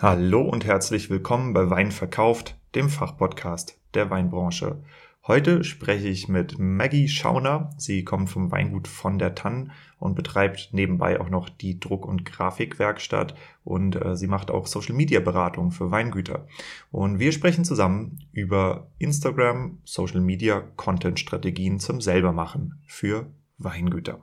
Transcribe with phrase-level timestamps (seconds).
[0.00, 4.80] Hallo und herzlich willkommen bei Wein verkauft, dem Fachpodcast der Weinbranche.
[5.26, 7.70] Heute spreche ich mit Maggie Schauner.
[7.78, 12.24] Sie kommt vom Weingut von der Tann und betreibt nebenbei auch noch die Druck- und
[12.24, 13.34] Grafikwerkstatt
[13.64, 16.46] und äh, sie macht auch Social Media Beratung für Weingüter.
[16.92, 23.26] Und wir sprechen zusammen über Instagram, Social Media, Content Strategien zum selbermachen für
[23.58, 24.22] Weingüter.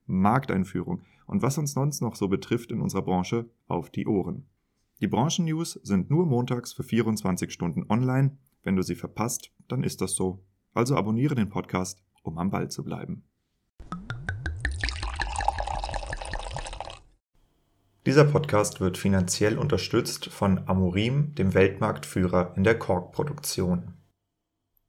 [0.19, 4.45] Markteinführung und was uns sonst noch so betrifft in unserer Branche auf die Ohren.
[5.01, 8.37] Die Branchennews sind nur montags für 24 Stunden online.
[8.63, 10.43] Wenn du sie verpasst, dann ist das so.
[10.73, 13.23] Also abonniere den Podcast, um am Ball zu bleiben.
[18.05, 23.93] Dieser Podcast wird finanziell unterstützt von Amorim, dem Weltmarktführer in der Korkproduktion.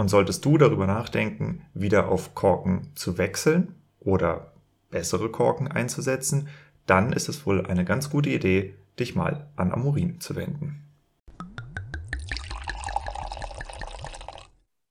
[0.00, 4.54] Und solltest du darüber nachdenken, wieder auf Korken zu wechseln oder
[4.88, 6.48] bessere Korken einzusetzen,
[6.86, 10.86] dann ist es wohl eine ganz gute Idee, dich mal an Amorin zu wenden.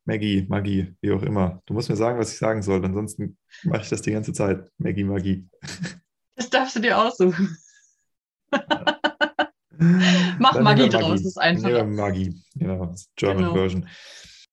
[0.05, 1.59] Maggie, Magie, wie auch immer.
[1.65, 4.69] Du musst mir sagen, was ich sagen soll, ansonsten mache ich das die ganze Zeit.
[4.77, 5.49] Maggie, Magie.
[6.35, 7.57] Das darfst du dir aussuchen.
[9.71, 11.83] Mach Dann Magie draus, das ist einfach.
[11.87, 13.53] Magie, genau, German genau.
[13.55, 13.87] Version.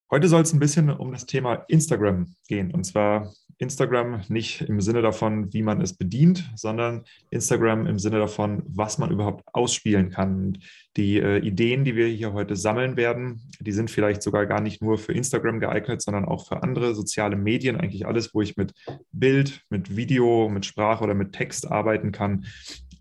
[0.09, 2.71] Heute soll es ein bisschen um das Thema Instagram gehen.
[2.71, 8.19] Und zwar Instagram nicht im Sinne davon, wie man es bedient, sondern Instagram im Sinne
[8.19, 10.37] davon, was man überhaupt ausspielen kann.
[10.37, 10.59] Und
[10.97, 14.81] die äh, Ideen, die wir hier heute sammeln werden, die sind vielleicht sogar gar nicht
[14.81, 17.77] nur für Instagram geeignet, sondern auch für andere soziale Medien.
[17.77, 18.75] Eigentlich alles, wo ich mit
[19.11, 22.47] Bild, mit Video, mit Sprache oder mit Text arbeiten kann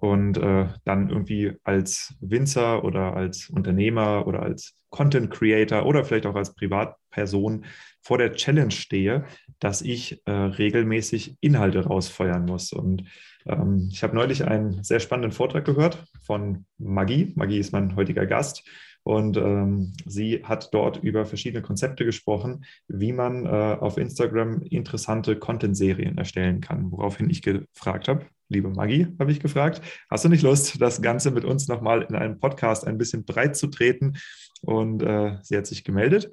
[0.06, 6.28] und äh, dann irgendwie als Winzer oder als Unternehmer oder als Content Creator oder vielleicht
[6.28, 7.66] auch als Privatperson
[8.02, 9.26] vor der Challenge stehe,
[9.58, 12.72] dass ich äh, regelmäßig Inhalte rausfeuern muss.
[12.72, 13.06] Und
[13.48, 17.34] ähm, ich habe neulich einen sehr spannenden Vortrag gehört von Maggie.
[17.36, 18.64] Maggie ist mein heutiger Gast.
[19.02, 25.38] Und ähm, sie hat dort über verschiedene Konzepte gesprochen, wie man äh, auf Instagram interessante
[25.38, 26.92] Content-Serien erstellen kann.
[26.92, 31.32] Woraufhin ich gefragt habe, liebe Maggie, habe ich gefragt, hast du nicht Lust, das Ganze
[31.32, 34.18] mit uns nochmal in einem Podcast ein bisschen breit zu treten?
[34.62, 36.32] Und äh, sie hat sich gemeldet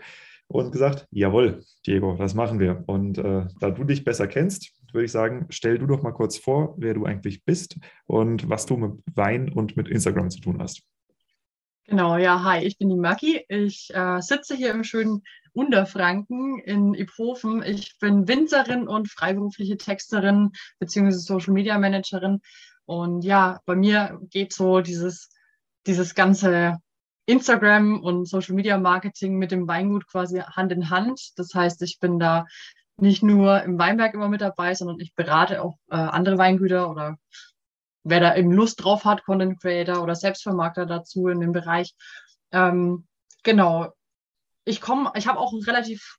[0.48, 2.84] und gesagt, jawohl, Diego, das machen wir.
[2.86, 6.36] Und äh, da du dich besser kennst, würde ich sagen, stell du doch mal kurz
[6.36, 10.60] vor, wer du eigentlich bist und was du mit Wein und mit Instagram zu tun
[10.60, 10.82] hast.
[11.86, 13.44] Genau, ja, hi, ich bin die Maggie.
[13.48, 15.22] Ich äh, sitze hier im schönen
[15.54, 17.62] Unterfranken in Iphofen.
[17.62, 21.10] Ich bin Winzerin und freiberufliche Texterin bzw.
[21.10, 22.40] Social Media Managerin.
[22.84, 25.30] Und ja, bei mir geht so dieses,
[25.86, 26.78] dieses ganze
[27.26, 31.32] Instagram und Social Media Marketing mit dem Weingut quasi Hand in Hand.
[31.36, 32.46] Das heißt, ich bin da
[32.96, 37.16] nicht nur im Weinberg immer mit dabei, sondern ich berate auch äh, andere Weingüter oder
[38.04, 41.94] wer da eben Lust drauf hat, Content Creator oder Selbstvermarkter dazu in dem Bereich.
[42.50, 43.06] Ähm,
[43.42, 43.92] genau.
[44.64, 46.18] Ich komme, ich habe auch relativ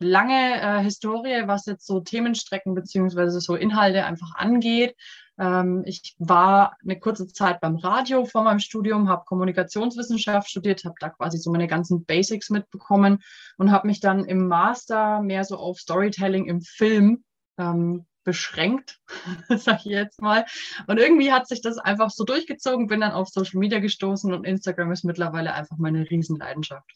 [0.00, 4.96] lange äh, Historie, was jetzt so Themenstrecken beziehungsweise so Inhalte einfach angeht.
[5.38, 10.94] Ähm, ich war eine kurze Zeit beim Radio vor meinem Studium, habe Kommunikationswissenschaft studiert, habe
[11.00, 13.22] da quasi so meine ganzen Basics mitbekommen
[13.56, 17.24] und habe mich dann im Master mehr so auf Storytelling im Film
[17.58, 19.00] ähm, beschränkt,
[19.48, 20.46] sag ich jetzt mal.
[20.86, 24.44] Und irgendwie hat sich das einfach so durchgezogen, bin dann auf Social Media gestoßen und
[24.44, 26.90] Instagram ist mittlerweile einfach meine Riesenleidenschaft.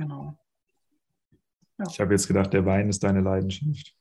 [0.00, 0.34] Genau.
[1.78, 1.84] Ja.
[1.90, 3.94] Ich habe jetzt gedacht, der Wein ist deine Leidenschaft.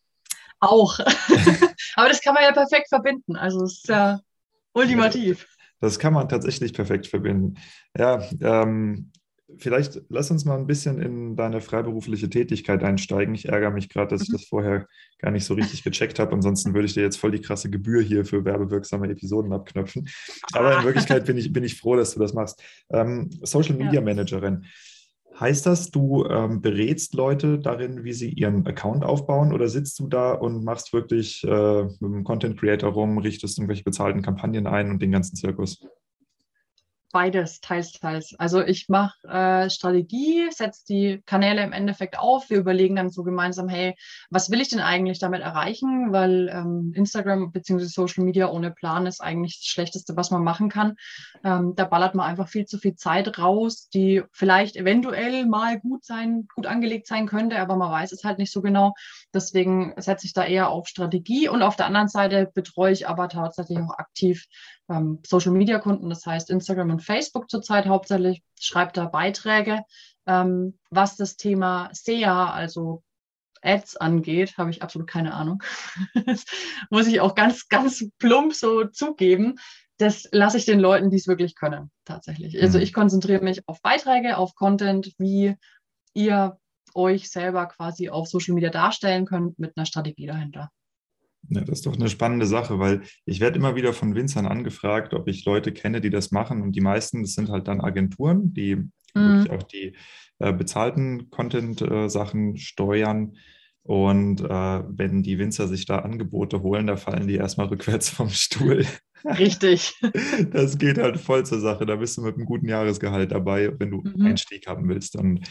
[0.61, 0.97] Auch.
[1.95, 3.35] Aber das kann man ja perfekt verbinden.
[3.35, 4.21] Also es ist ja
[4.71, 5.45] ultimativ.
[5.81, 7.55] Das kann man tatsächlich perfekt verbinden.
[7.97, 9.11] Ja, ähm,
[9.57, 13.35] vielleicht lass uns mal ein bisschen in deine freiberufliche Tätigkeit einsteigen.
[13.35, 14.33] Ich ärgere mich gerade, dass ich mhm.
[14.33, 14.87] das vorher
[15.17, 16.31] gar nicht so richtig gecheckt habe.
[16.31, 20.07] Ansonsten würde ich dir jetzt voll die krasse Gebühr hier für werbewirksame Episoden abknöpfen.
[20.53, 22.63] Aber in Wirklichkeit bin ich, bin ich froh, dass du das machst.
[22.89, 24.65] Ähm, Social Media Managerin.
[25.39, 30.07] Heißt das, du ähm, berätst Leute darin, wie sie ihren Account aufbauen oder sitzt du
[30.07, 34.91] da und machst wirklich äh, mit dem Content Creator rum, richtest irgendwelche bezahlten Kampagnen ein
[34.91, 35.81] und den ganzen Zirkus?
[37.11, 38.35] Beides, teils, teils.
[38.37, 42.51] Also ich mache äh, Strategie, setze die Kanäle im Endeffekt auf.
[42.51, 43.95] Wir überlegen dann so gemeinsam, hey,
[44.29, 46.11] was will ich denn eigentlich damit erreichen?
[46.11, 47.85] Weil ähm, Instagram bzw.
[47.85, 50.97] Social Media ohne Plan ist eigentlich das Schlechteste, was man machen kann.
[51.43, 56.05] Ähm, da ballert man einfach viel zu viel Zeit raus, die vielleicht eventuell mal gut
[56.05, 58.93] sein, gut angelegt sein könnte, aber man weiß es halt nicht so genau.
[59.33, 63.29] Deswegen setze ich da eher auf Strategie und auf der anderen Seite betreue ich aber
[63.29, 64.45] tatsächlich auch aktiv
[64.89, 69.83] ähm, Social Media Kunden, das heißt Instagram und Facebook zurzeit hauptsächlich, schreibt da Beiträge.
[70.25, 73.03] Ähm, was das Thema SEA, also
[73.61, 75.61] Ads angeht, habe ich absolut keine Ahnung.
[76.25, 76.45] das
[76.89, 79.55] muss ich auch ganz, ganz plump so zugeben.
[79.97, 82.61] Das lasse ich den Leuten, die es wirklich können, tatsächlich.
[82.61, 82.83] Also mhm.
[82.83, 85.55] ich konzentriere mich auf Beiträge, auf Content, wie
[86.13, 86.57] ihr
[86.95, 90.71] euch selber quasi auf Social Media darstellen könnt mit einer Strategie dahinter.
[91.47, 95.13] Ja, das ist doch eine spannende Sache, weil ich werde immer wieder von Winzern angefragt,
[95.13, 96.61] ob ich Leute kenne, die das machen.
[96.61, 98.89] Und die meisten, das sind halt dann Agenturen, die mhm.
[99.13, 99.95] wirklich auch die
[100.39, 103.33] äh, bezahlten Content-Sachen äh, steuern.
[103.83, 108.29] Und äh, wenn die Winzer sich da Angebote holen, da fallen die erstmal rückwärts vom
[108.29, 108.85] Stuhl.
[109.25, 109.93] Richtig.
[110.51, 111.85] Das geht halt voll zur Sache.
[111.85, 114.25] Da bist du mit einem guten Jahresgehalt dabei, wenn du mhm.
[114.25, 115.15] Einstieg haben willst.
[115.15, 115.47] Und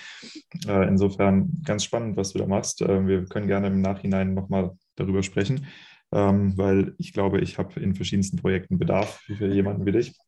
[0.66, 2.80] äh, insofern ganz spannend, was du da machst.
[2.82, 5.66] Äh, wir können gerne im Nachhinein nochmal darüber sprechen,
[6.12, 10.18] ähm, weil ich glaube, ich habe in verschiedensten Projekten Bedarf für jemanden wie dich.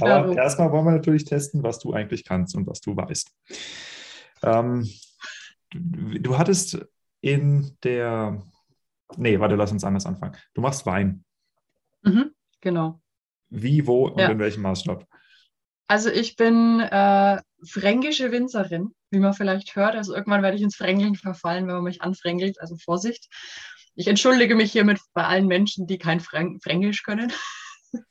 [0.00, 3.30] Aber ja, erstmal wollen wir natürlich testen, was du eigentlich kannst und was du weißt.
[4.42, 4.88] Ähm,
[5.70, 6.86] du, du hattest
[7.20, 8.42] in der,
[9.16, 10.36] nee, warte, lass uns anders anfangen.
[10.54, 11.24] Du machst Wein.
[12.02, 12.30] Mhm,
[12.60, 13.00] genau.
[13.48, 14.30] Wie, wo und ja.
[14.30, 15.06] in welchem Maßstab?
[15.90, 19.96] Also ich bin äh, fränkische Winzerin, wie man vielleicht hört.
[19.96, 22.60] Also irgendwann werde ich ins Frängeln verfallen, wenn man mich anfrängelt.
[22.60, 23.26] Also Vorsicht.
[23.96, 27.32] Ich entschuldige mich hiermit bei allen Menschen, die kein Fränkisch können.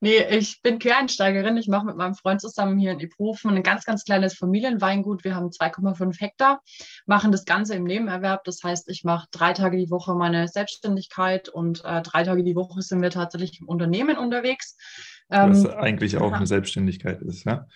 [0.00, 1.56] nee, ich bin Quereinsteigerin.
[1.58, 5.22] Ich mache mit meinem Freund zusammen hier in Iphofen ein ganz, ganz kleines Familienweingut.
[5.22, 6.60] Wir haben 2,5 Hektar,
[7.06, 8.42] machen das Ganze im Nebenerwerb.
[8.42, 12.56] Das heißt, ich mache drei Tage die Woche meine Selbstständigkeit und äh, drei Tage die
[12.56, 14.76] Woche sind wir tatsächlich im Unternehmen unterwegs.
[15.32, 17.66] Was ähm, eigentlich auch eine Selbstständigkeit ist, ja?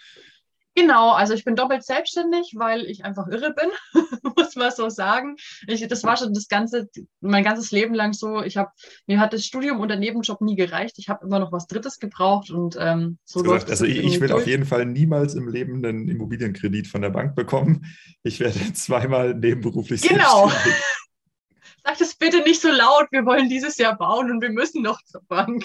[0.76, 3.70] Genau, also ich bin doppelt selbstständig, weil ich einfach irre bin,
[4.36, 5.36] muss man so sagen.
[5.66, 6.90] Ich, das war schon das ganze,
[7.22, 8.42] mein ganzes Leben lang so.
[8.42, 8.70] Ich habe,
[9.06, 10.98] mir hat das Studium und der Nebenjob nie gereicht.
[10.98, 14.28] Ich habe immer noch was Drittes gebraucht und ähm, so gesagt, Also ich, ich will
[14.28, 14.42] durch.
[14.42, 17.86] auf jeden Fall niemals im Leben einen Immobilienkredit von der Bank bekommen.
[18.22, 20.48] Ich werde zweimal nebenberuflich genau.
[20.48, 20.82] selbstständig.
[21.84, 23.06] Sag das bitte nicht so laut.
[23.12, 25.64] Wir wollen dieses Jahr bauen und wir müssen noch zur Bank.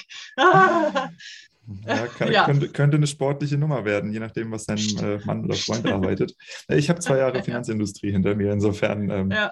[1.86, 2.46] Ja, kann, ja.
[2.46, 6.36] Könnte, könnte, eine sportliche Nummer werden, je nachdem, was dein äh, Mann oder Freund arbeitet.
[6.68, 9.10] Ich habe zwei Jahre Finanzindustrie hinter mir, insofern.
[9.10, 9.52] Ähm, ja.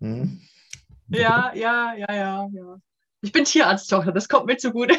[0.00, 0.40] Hm.
[1.08, 2.76] ja, ja, ja, ja, ja.
[3.20, 4.96] Ich bin Tierarzttochter, das kommt mir zugute.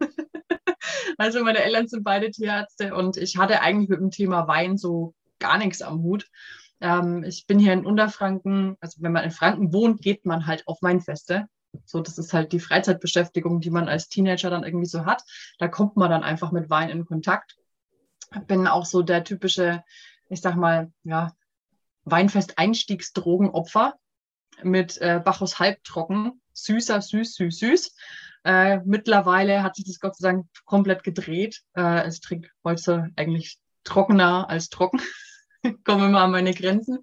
[1.18, 5.14] also meine Eltern sind beide Tierärzte und ich hatte eigentlich mit dem Thema Wein so
[5.38, 6.26] gar nichts am Hut.
[6.80, 10.66] Ähm, ich bin hier in Unterfranken, also wenn man in Franken wohnt, geht man halt
[10.66, 11.46] auf Weinfeste.
[11.84, 15.22] So, das ist halt die Freizeitbeschäftigung, die man als Teenager dann irgendwie so hat.
[15.58, 17.56] Da kommt man dann einfach mit Wein in Kontakt.
[18.46, 19.84] Bin auch so der typische,
[20.28, 21.32] ich sag mal, ja,
[22.04, 23.94] Weinfest-Einstiegsdrogenopfer
[24.62, 27.96] mit äh, Bacchus halbtrocken, süßer, süß, süß, süß.
[28.44, 31.62] Äh, mittlerweile hat sich das Gott sei Dank komplett gedreht.
[31.76, 35.00] Äh, ich trinke heute eigentlich trockener als trocken.
[35.84, 36.98] Komme immer an meine Grenzen.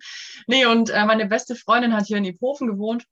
[0.48, 3.06] Nee, und äh, meine beste Freundin hat hier in Iphofen gewohnt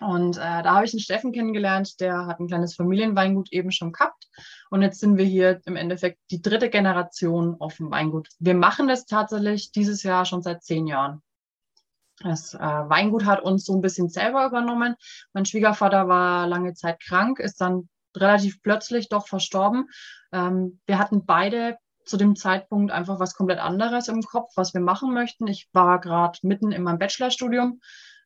[0.00, 3.92] Und äh, da habe ich einen Steffen kennengelernt, der hat ein kleines Familienweingut eben schon
[3.92, 4.26] gehabt.
[4.70, 8.28] Und jetzt sind wir hier im Endeffekt die dritte Generation auf dem Weingut.
[8.40, 11.22] Wir machen das tatsächlich dieses Jahr schon seit zehn Jahren.
[12.20, 14.96] Das äh, Weingut hat uns so ein bisschen selber übernommen.
[15.32, 19.88] Mein Schwiegervater war lange Zeit krank, ist dann relativ plötzlich doch verstorben.
[20.32, 24.80] Ähm, wir hatten beide zu dem Zeitpunkt einfach was komplett anderes im Kopf, was wir
[24.80, 25.46] machen möchten.
[25.46, 27.80] Ich war gerade mitten in meinem Bachelorstudium.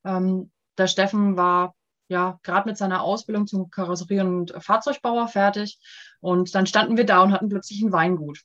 [0.04, 1.74] Ähm, der Steffen war
[2.08, 5.78] ja gerade mit seiner Ausbildung zum Karosserie- und Fahrzeugbauer fertig.
[6.20, 8.40] Und dann standen wir da und hatten plötzlich ein Weingut.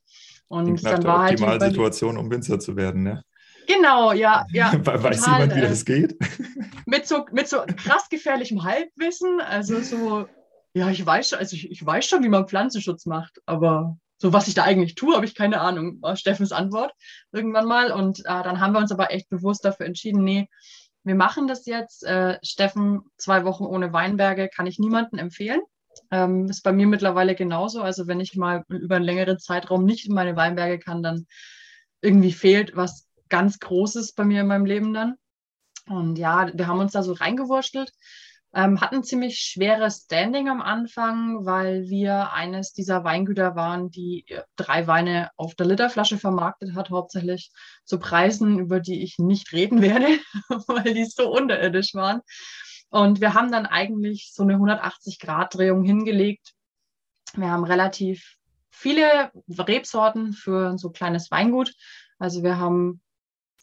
[0.48, 3.24] Und dann war halt die Situation, um Winzer zu werden, ne?
[3.68, 4.74] Genau, ja, ja.
[4.86, 6.18] Weiß total, jemand, wie das äh, geht?
[6.86, 9.40] Mit so, mit so krass gefährlichem Halbwissen.
[9.40, 10.28] Also so,
[10.74, 14.32] ja, ich weiß schon, also ich, ich weiß schon, wie man Pflanzenschutz macht, aber so
[14.32, 16.94] was ich da eigentlich tue, habe ich keine Ahnung, war Steffens Antwort
[17.32, 17.92] irgendwann mal.
[17.92, 20.50] Und äh, dann haben wir uns aber echt bewusst dafür entschieden, nee,
[21.04, 22.04] wir machen das jetzt.
[22.04, 25.62] Äh, Steffen, zwei Wochen ohne Weinberge kann ich niemandem empfehlen.
[26.12, 27.82] Ähm, ist bei mir mittlerweile genauso.
[27.82, 31.28] Also wenn ich mal über einen längeren Zeitraum nicht in meine Weinberge kann, dann
[32.02, 35.16] irgendwie fehlt was ganz Großes bei mir in meinem Leben dann.
[35.88, 37.92] Und ja, wir haben uns da so reingewurschtelt.
[38.56, 44.44] Ähm, hatten ziemlich schweres Standing am Anfang, weil wir eines dieser Weingüter waren, die äh,
[44.56, 47.52] drei Weine auf der Literflasche vermarktet hat, hauptsächlich
[47.84, 50.20] zu Preisen, über die ich nicht reden werde,
[50.68, 52.22] weil die so unterirdisch waren.
[52.90, 56.54] Und wir haben dann eigentlich so eine 180-Grad-Drehung hingelegt.
[57.34, 58.36] Wir haben relativ
[58.70, 61.74] viele Rebsorten für so ein kleines Weingut.
[62.20, 63.02] Also wir haben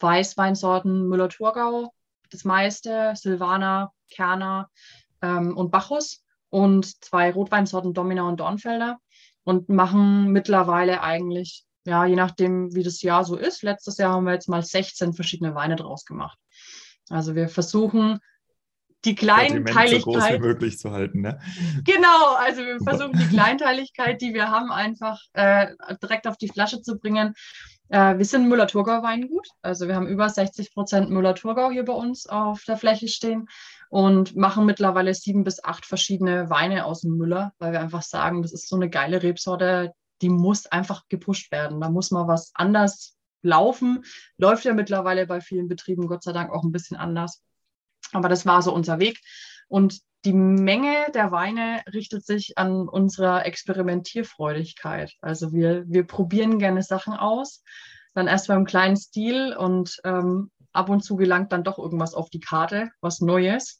[0.01, 1.93] Weißweinsorten Müller-Thurgau,
[2.29, 4.69] das meiste, Silvaner, Kerner
[5.21, 8.99] ähm, und Bacchus und zwei Rotweinsorten Domina und Dornfelder
[9.43, 13.63] und machen mittlerweile eigentlich, ja, je nachdem, wie das Jahr so ist.
[13.63, 16.37] Letztes Jahr haben wir jetzt mal 16 verschiedene Weine draus gemacht.
[17.09, 18.19] Also wir versuchen
[19.03, 20.01] die Kleinteiligkeit.
[20.01, 21.39] so groß wie möglich zu halten, ne?
[21.83, 26.81] Genau, also wir versuchen die Kleinteiligkeit, die wir haben, einfach äh, direkt auf die Flasche
[26.81, 27.33] zu bringen.
[27.91, 29.49] Äh, wir sind Müller-Thurgau-Weingut.
[29.61, 33.49] Also wir haben über 60 Prozent Müller-Thurgau hier bei uns auf der Fläche stehen
[33.89, 38.43] und machen mittlerweile sieben bis acht verschiedene Weine aus dem Müller, weil wir einfach sagen,
[38.43, 41.81] das ist so eine geile Rebsorte, die muss einfach gepusht werden.
[41.81, 44.05] Da muss mal was anders laufen.
[44.37, 47.43] Läuft ja mittlerweile bei vielen Betrieben Gott sei Dank auch ein bisschen anders.
[48.13, 49.19] Aber das war so unser Weg.
[49.71, 55.13] Und die Menge der Weine richtet sich an unserer Experimentierfreudigkeit.
[55.21, 57.63] Also wir, wir probieren gerne Sachen aus,
[58.13, 62.29] dann erst beim kleinen Stil und ähm, ab und zu gelangt dann doch irgendwas auf
[62.29, 63.79] die Karte, was Neues.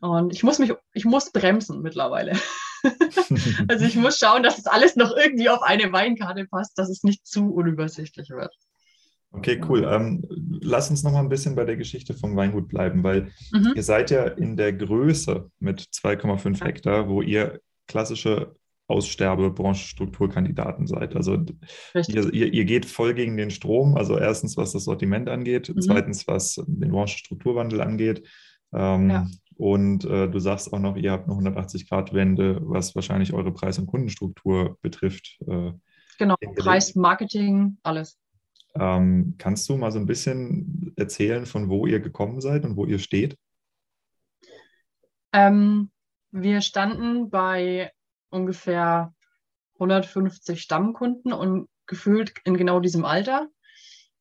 [0.00, 2.32] Und ich muss mich, ich muss bremsen mittlerweile.
[3.68, 7.04] also ich muss schauen, dass es alles noch irgendwie auf eine Weinkarte passt, dass es
[7.04, 8.52] nicht zu unübersichtlich wird.
[9.36, 9.86] Okay, cool.
[9.90, 10.24] Ähm,
[10.60, 13.72] lass uns noch mal ein bisschen bei der Geschichte vom Weingut bleiben, weil mhm.
[13.74, 18.54] ihr seid ja in der Größe mit 2,5 Hektar, wo ihr klassische
[18.86, 21.16] Aussterbe-Branchenstrukturkandidaten seid.
[21.16, 21.44] Also
[21.94, 23.96] ihr, ihr, ihr, geht voll gegen den Strom.
[23.96, 25.80] Also erstens, was das Sortiment angeht, mhm.
[25.80, 28.28] zweitens, was den Branchenstrukturwandel angeht.
[28.72, 29.26] Ähm, ja.
[29.56, 33.86] Und äh, du sagst auch noch, ihr habt eine 180-Grad-Wende, was wahrscheinlich eure Preis- und
[33.86, 35.38] Kundenstruktur betrifft.
[35.46, 35.72] Äh,
[36.18, 38.18] genau, Preis, Marketing, alles.
[38.74, 42.86] Ähm, kannst du mal so ein bisschen erzählen, von wo ihr gekommen seid und wo
[42.86, 43.36] ihr steht?
[45.32, 45.90] Ähm,
[46.30, 47.92] wir standen bei
[48.30, 49.14] ungefähr
[49.74, 53.48] 150 Stammkunden und gefühlt in genau diesem Alter.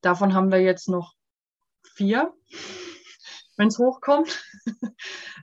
[0.02, 1.14] Davon haben wir jetzt noch
[1.84, 2.34] vier,
[3.58, 4.44] wenn es hochkommt.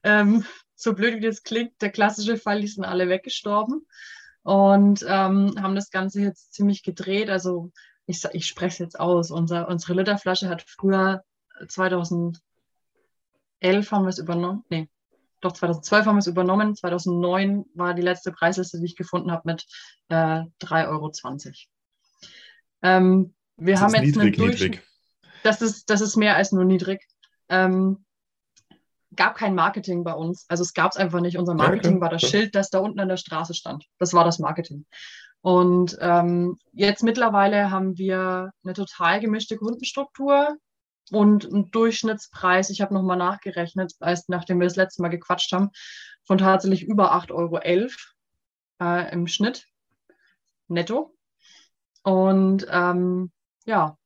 [0.05, 3.87] ähm, so blöd wie das klingt, der klassische Fall, die sind alle weggestorben
[4.43, 7.29] und ähm, haben das Ganze jetzt ziemlich gedreht.
[7.29, 7.71] Also
[8.11, 11.23] ich, ich spreche es jetzt aus, Unser, unsere Literflasche hat früher
[11.69, 12.41] 2011
[13.91, 14.89] haben wir es übernommen, nee,
[15.41, 19.43] doch 2012 haben wir es übernommen, 2009 war die letzte Preisliste, die ich gefunden habe,
[19.45, 19.67] mit
[20.09, 21.13] äh, 3,20 Euro.
[22.83, 24.83] Ähm, wir das haben jetzt niedrig, niedrig.
[25.43, 27.07] Das ist, das ist mehr als nur niedrig.
[27.49, 28.05] Ähm,
[29.17, 30.45] gab kein Marketing bei uns.
[30.49, 31.39] Also es gab es einfach nicht.
[31.39, 32.01] Unser Marketing okay.
[32.01, 33.87] war das Schild, das da unten an der Straße stand.
[33.99, 34.87] Das war das Marketing.
[35.43, 40.57] Und ähm, jetzt mittlerweile haben wir eine total gemischte Kundenstruktur
[41.11, 45.71] und einen Durchschnittspreis, ich habe nochmal nachgerechnet, als nachdem wir das letzte Mal gequatscht haben,
[46.25, 47.59] von tatsächlich über 8,11 Euro
[48.81, 49.67] äh, im Schnitt
[50.69, 51.15] netto.
[52.03, 53.33] Und ähm,
[53.65, 53.97] ja,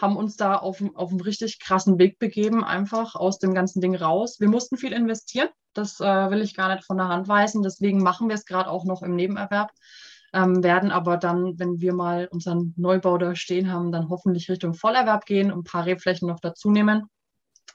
[0.00, 3.96] haben uns da auf, auf einen richtig krassen Weg begeben, einfach aus dem ganzen Ding
[3.96, 4.38] raus.
[4.38, 7.62] Wir mussten viel investieren, das äh, will ich gar nicht von der Hand weisen.
[7.62, 9.72] Deswegen machen wir es gerade auch noch im Nebenerwerb
[10.32, 14.74] ähm, werden aber dann, wenn wir mal unseren Neubau da stehen haben, dann hoffentlich Richtung
[14.74, 17.04] Vollerwerb gehen und ein paar Rebflächen noch dazu nehmen.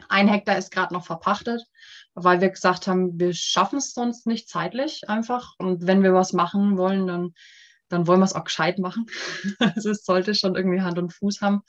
[0.10, 1.64] Ein Hektar ist gerade noch verpachtet,
[2.14, 5.54] weil wir gesagt haben, wir schaffen es sonst nicht zeitlich einfach.
[5.58, 7.34] Und wenn wir was machen wollen, dann,
[7.90, 9.06] dann wollen wir es auch gescheit machen.
[9.60, 11.62] also es sollte schon irgendwie Hand und Fuß haben.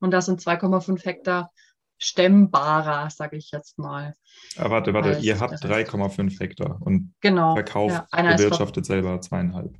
[0.00, 1.50] Und da sind 2,5 Hektar
[1.98, 4.14] stemmbarer, sage ich jetzt mal.
[4.56, 9.76] Aber ah, warte, warte, ihr habt 3,5 Hektar und genau, verkauft, ja, bewirtschaftet selber zweieinhalb.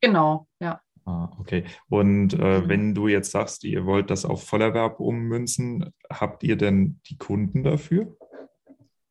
[0.00, 0.80] Genau, ja.
[1.04, 1.64] Ah, okay.
[1.88, 2.68] Und äh, mhm.
[2.68, 7.62] wenn du jetzt sagst, ihr wollt das auf Vollerwerb ummünzen, habt ihr denn die Kunden
[7.64, 8.16] dafür?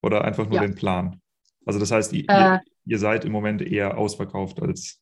[0.01, 0.62] Oder einfach nur ja.
[0.62, 1.22] den Plan?
[1.65, 5.01] Also das heißt, ihr, äh, ihr, seid im Moment eher ausverkauft als.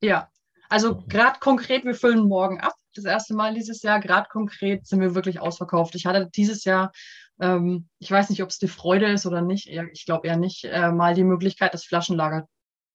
[0.00, 0.28] Ja,
[0.68, 1.04] also okay.
[1.08, 2.74] gerade konkret, wir füllen morgen ab.
[2.94, 5.94] Das erste Mal dieses Jahr, gerade konkret sind wir wirklich ausverkauft.
[5.94, 6.92] Ich hatte dieses Jahr,
[7.40, 10.64] ähm, ich weiß nicht, ob es die Freude ist oder nicht, ich glaube eher nicht,
[10.64, 12.48] äh, mal die Möglichkeit, das Flaschenlager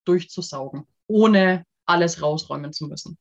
[0.05, 3.17] durchzusaugen, ohne alles rausräumen zu müssen.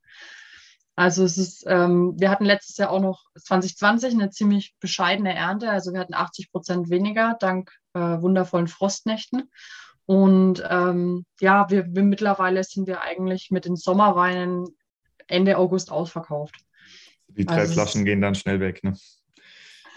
[0.97, 5.71] Also es ist, ähm, wir hatten letztes Jahr auch noch 2020 eine ziemlich bescheidene Ernte.
[5.71, 9.51] Also wir hatten 80 Prozent weniger dank äh, wundervollen Frostnächten.
[10.07, 14.67] Und ähm, ja, wir, wir, mittlerweile sind wir eigentlich mit den Sommerweinen
[15.27, 16.55] Ende August ausverkauft.
[17.29, 18.97] Die drei also Flaschen gehen dann schnell weg, ne?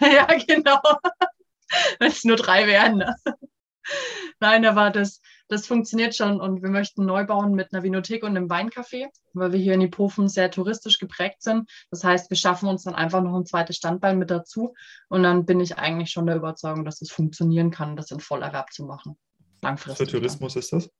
[0.00, 0.80] ja, genau.
[1.98, 2.96] Wenn es nur drei wären.
[2.96, 3.14] Ne?
[4.40, 8.36] Nein, aber das, das funktioniert schon und wir möchten neu bauen mit einer Vinothek und
[8.36, 11.70] einem Weincafé, weil wir hier in Ipofen sehr touristisch geprägt sind.
[11.90, 14.74] Das heißt, wir schaffen uns dann einfach noch ein zweites Standbein mit dazu
[15.08, 18.72] und dann bin ich eigentlich schon der Überzeugung, dass es funktionieren kann, das in Vollerwerb
[18.72, 19.16] zu machen.
[19.62, 20.06] Langfristig.
[20.06, 20.90] Was für Tourismus ist das?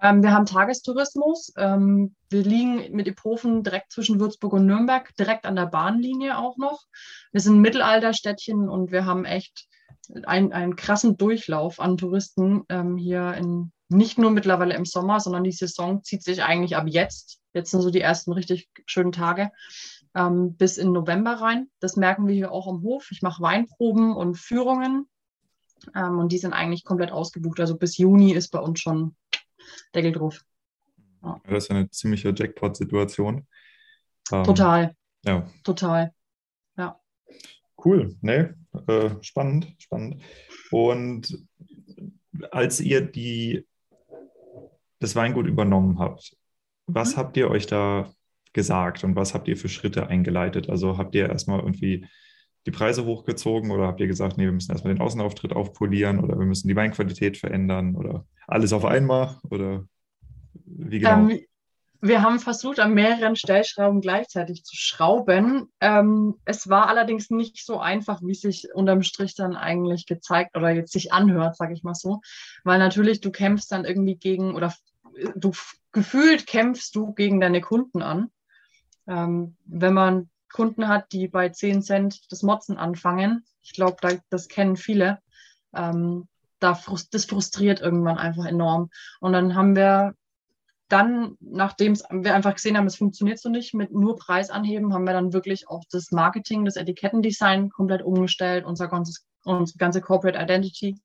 [0.00, 1.52] Ähm, wir haben Tagestourismus.
[1.56, 6.56] Ähm, wir liegen mit Ipofen direkt zwischen Würzburg und Nürnberg, direkt an der Bahnlinie auch
[6.56, 6.84] noch.
[7.32, 9.68] Wir sind ein Mittelalterstädtchen und wir haben echt
[10.24, 15.44] einen, einen krassen Durchlauf an Touristen ähm, hier in nicht nur mittlerweile im Sommer, sondern
[15.44, 17.40] die Saison zieht sich eigentlich ab jetzt.
[17.54, 19.50] Jetzt sind so die ersten richtig schönen Tage
[20.14, 21.70] ähm, bis in November rein.
[21.80, 23.10] Das merken wir hier auch am Hof.
[23.10, 25.08] Ich mache Weinproben und Führungen
[25.94, 27.60] ähm, und die sind eigentlich komplett ausgebucht.
[27.60, 29.16] Also bis Juni ist bei uns schon
[29.94, 30.44] Deckel drauf.
[31.22, 31.40] Ja.
[31.48, 33.46] Das ist eine ziemliche Jackpot-Situation.
[34.32, 34.94] Ähm, Total.
[35.24, 35.48] Ja.
[35.64, 36.12] Total.
[36.76, 37.00] Ja.
[37.82, 38.54] Cool, ne?
[38.86, 40.22] Äh, spannend, spannend.
[40.70, 41.46] Und
[42.50, 43.66] als ihr die,
[45.00, 46.36] das Weingut übernommen habt,
[46.86, 47.20] was mhm.
[47.20, 48.12] habt ihr euch da
[48.52, 50.70] gesagt und was habt ihr für Schritte eingeleitet?
[50.70, 52.06] Also habt ihr erstmal irgendwie
[52.66, 56.38] die Preise hochgezogen oder habt ihr gesagt, nee, wir müssen erstmal den Außenauftritt aufpolieren oder
[56.38, 59.86] wir müssen die Weinqualität verändern oder alles auf einmal oder
[60.66, 61.30] wie genau?
[61.30, 61.40] Ähm,
[62.00, 65.68] wir haben versucht, an mehreren Stellschrauben gleichzeitig zu schrauben.
[65.80, 70.70] Ähm, es war allerdings nicht so einfach, wie sich unterm Strich dann eigentlich gezeigt oder
[70.70, 72.20] jetzt sich anhört, sage ich mal so.
[72.62, 74.72] Weil natürlich du kämpfst dann irgendwie gegen oder
[75.34, 75.52] du
[75.92, 78.30] gefühlt kämpfst du gegen deine Kunden an.
[79.08, 84.10] Ähm, wenn man Kunden hat, die bei 10 Cent das Motzen anfangen, ich glaube, da,
[84.30, 85.18] das kennen viele,
[85.74, 86.28] ähm,
[86.60, 86.80] da
[87.10, 88.90] das frustriert irgendwann einfach enorm.
[89.20, 90.14] Und dann haben wir
[90.88, 95.04] dann, nachdem wir einfach gesehen haben, es funktioniert so nicht mit nur Preis anheben, haben
[95.04, 100.38] wir dann wirklich auch das Marketing, das Etikettendesign komplett umgestellt, unser ganzes, unsere ganze Corporate
[100.38, 100.98] Identity,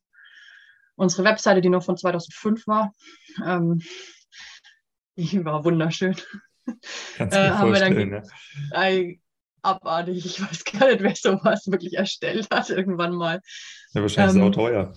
[0.95, 2.93] unsere Webseite, die noch von 2005 war.
[3.45, 3.81] Ähm,
[5.17, 6.15] die war wunderschön.
[7.17, 8.23] Kannst du äh, haben vorstellen, wir
[8.71, 9.15] dann, ja.
[9.61, 13.41] abartig, ich weiß gar nicht, wer sowas wirklich erstellt hat irgendwann mal.
[13.93, 14.93] Ja, wahrscheinlich ähm, ist es auch teuer.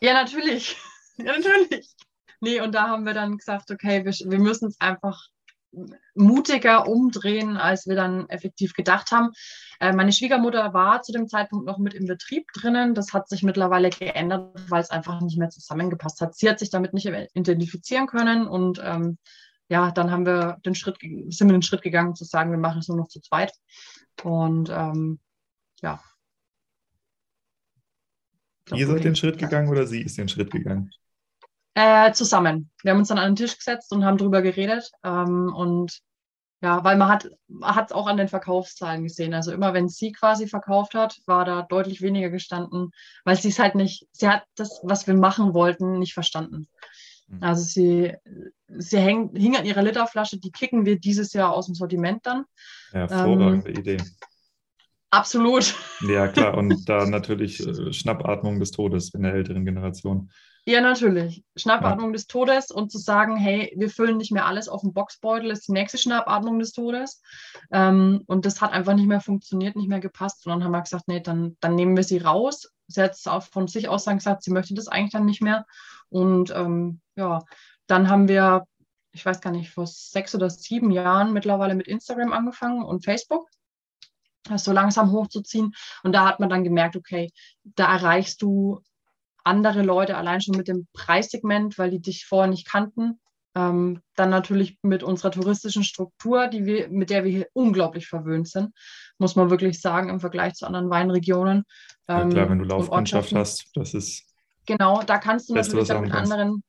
[0.00, 0.76] Ja, natürlich.
[1.18, 1.94] Ja, natürlich.
[2.42, 5.28] Nee, und da haben wir dann gesagt, okay, wir, wir müssen es einfach
[6.14, 9.30] mutiger umdrehen, als wir dann effektiv gedacht haben.
[9.78, 12.94] Äh, meine Schwiegermutter war zu dem Zeitpunkt noch mit im Betrieb drinnen.
[12.96, 16.34] Das hat sich mittlerweile geändert, weil es einfach nicht mehr zusammengepasst hat.
[16.34, 19.18] Sie hat sich damit nicht identifizieren können und ähm,
[19.68, 22.80] ja, dann haben wir den Schritt, sind wir den Schritt gegangen zu sagen, wir machen
[22.80, 23.52] es nur noch zu zweit.
[24.24, 25.20] Und ähm,
[25.80, 26.02] ja.
[28.74, 30.90] Ihr seid den Schritt gegangen oder sie ist den Schritt gegangen?
[31.74, 32.70] Äh, zusammen.
[32.82, 34.90] Wir haben uns dann an den Tisch gesetzt und haben drüber geredet.
[35.04, 36.02] Ähm, und
[36.62, 37.26] ja, weil man hat
[37.86, 39.34] es auch an den Verkaufszahlen gesehen.
[39.34, 42.92] Also immer wenn sie quasi verkauft hat, war da deutlich weniger gestanden,
[43.24, 46.68] weil sie es halt nicht, sie hat das, was wir machen wollten, nicht verstanden.
[47.26, 47.42] Mhm.
[47.42, 48.14] Also sie,
[48.68, 52.44] sie häng, hing an ihrer Literflasche, die kicken wir dieses Jahr aus dem Sortiment dann.
[52.92, 53.96] Hervorragende ähm, Idee.
[55.10, 55.74] Absolut.
[56.08, 56.56] Ja, klar.
[56.56, 60.30] Und da natürlich äh, Schnappatmung des Todes in der älteren Generation.
[60.64, 61.44] Ja, natürlich.
[61.56, 62.12] Schnappatmung ja.
[62.12, 65.66] des Todes und zu sagen, hey, wir füllen nicht mehr alles auf den Boxbeutel, ist
[65.66, 67.20] die nächste Schnappatmung des Todes.
[67.72, 70.46] Ähm, und das hat einfach nicht mehr funktioniert, nicht mehr gepasst.
[70.46, 72.72] Und dann haben wir gesagt, nee, dann, dann nehmen wir sie raus.
[72.86, 75.66] Sie hat auch von sich aus dann gesagt, sie möchte das eigentlich dann nicht mehr.
[76.10, 77.42] Und ähm, ja,
[77.88, 78.64] dann haben wir,
[79.10, 83.48] ich weiß gar nicht, vor sechs oder sieben Jahren mittlerweile mit Instagram angefangen und Facebook.
[84.44, 85.74] das so langsam hochzuziehen.
[86.04, 87.32] Und da hat man dann gemerkt, okay,
[87.64, 88.80] da erreichst du
[89.44, 93.20] andere Leute allein schon mit dem Preissegment, weil die dich vorher nicht kannten.
[93.54, 98.48] Ähm, dann natürlich mit unserer touristischen Struktur, die wir, mit der wir hier unglaublich verwöhnt
[98.48, 98.70] sind,
[99.18, 101.64] muss man wirklich sagen, im Vergleich zu anderen Weinregionen.
[102.08, 104.24] Ähm, ja, klar, wenn du Laufkundschaft hast, das ist.
[104.66, 106.62] Genau, da kannst du natürlich dann mit anderen,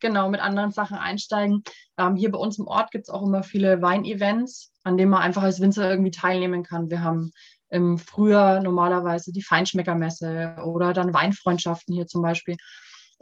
[0.00, 1.64] genau, mit anderen Sachen einsteigen.
[1.98, 5.20] Ähm, hier bei uns im Ort gibt es auch immer viele Weinevents, an denen man
[5.20, 6.88] einfach als Winzer irgendwie teilnehmen kann.
[6.88, 7.32] Wir haben
[7.72, 12.56] im Frühjahr normalerweise die Feinschmeckermesse oder dann Weinfreundschaften hier zum Beispiel,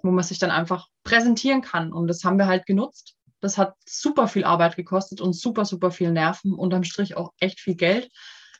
[0.02, 1.92] wo man sich dann einfach präsentieren kann.
[1.92, 3.14] Und das haben wir halt genutzt.
[3.40, 7.60] Das hat super viel Arbeit gekostet und super, super viel Nerven, unterm Strich auch echt
[7.60, 8.10] viel Geld.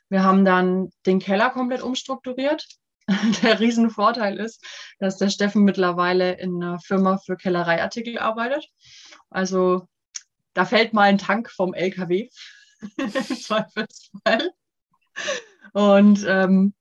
[0.09, 2.65] Wir haben dann den Keller komplett umstrukturiert.
[3.43, 4.63] Der Riesenvorteil ist,
[4.99, 8.65] dass der Steffen mittlerweile in einer Firma für Kellereiartikel arbeitet.
[9.29, 9.87] Also
[10.53, 12.29] da fällt mal ein Tank vom LKW
[13.41, 14.51] Zweifelsfall.
[15.73, 16.73] Und ähm,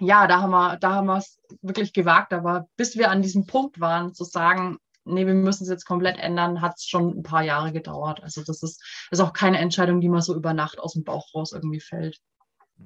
[0.00, 2.32] ja, da haben wir, da wir es wirklich gewagt.
[2.32, 6.18] Aber bis wir an diesem Punkt waren, zu sagen, nee, wir müssen es jetzt komplett
[6.18, 8.22] ändern, hat es schon ein paar Jahre gedauert.
[8.22, 11.34] Also das ist, ist auch keine Entscheidung, die man so über Nacht aus dem Bauch
[11.34, 12.20] raus irgendwie fällt.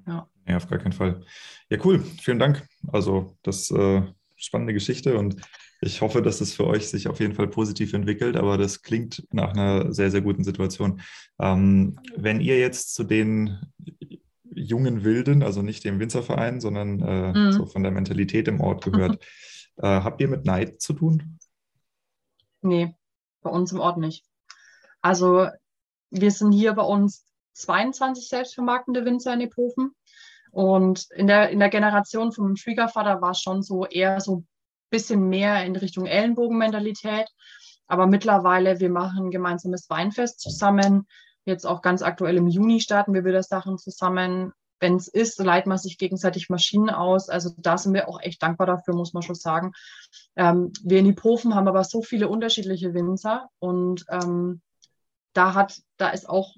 [0.07, 1.25] Ja, ja auf gar keinen Fall.
[1.69, 2.03] Ja, cool.
[2.21, 2.67] Vielen Dank.
[2.89, 4.03] Also das äh,
[4.37, 5.37] spannende Geschichte und
[5.85, 9.27] ich hoffe, dass es für euch sich auf jeden Fall positiv entwickelt, aber das klingt
[9.33, 11.01] nach einer sehr, sehr guten Situation.
[11.41, 13.59] Ähm, wenn ihr jetzt zu den
[14.55, 17.53] jungen Wilden, also nicht dem Winzerverein, sondern äh, mhm.
[17.53, 19.13] so von der Mentalität im Ort gehört.
[19.13, 19.19] Mhm.
[19.79, 21.39] Äh, habt ihr mit Neid zu tun?
[22.61, 22.95] Nee,
[23.41, 24.23] bei uns im Ort nicht.
[25.01, 25.49] Also
[26.11, 29.95] wir sind hier bei uns 22 selbstvermarktende Winzer in Epofen.
[30.51, 34.49] Und in der, in der Generation meinem Schwiegervater war es schon so eher so ein
[34.91, 37.29] bisschen mehr in Richtung Ellenbogenmentalität.
[37.87, 41.07] Aber mittlerweile, wir machen ein gemeinsames Weinfest zusammen.
[41.45, 44.53] Jetzt auch ganz aktuell im Juni starten wir wieder Sachen zusammen.
[44.79, 47.29] Wenn es ist, leiht man sich gegenseitig Maschinen aus.
[47.29, 49.73] Also da sind wir auch echt dankbar dafür, muss man schon sagen.
[50.37, 54.61] Ähm, wir in die Profen haben aber so viele unterschiedliche Winzer und ähm,
[55.33, 56.57] da hat, da ist auch,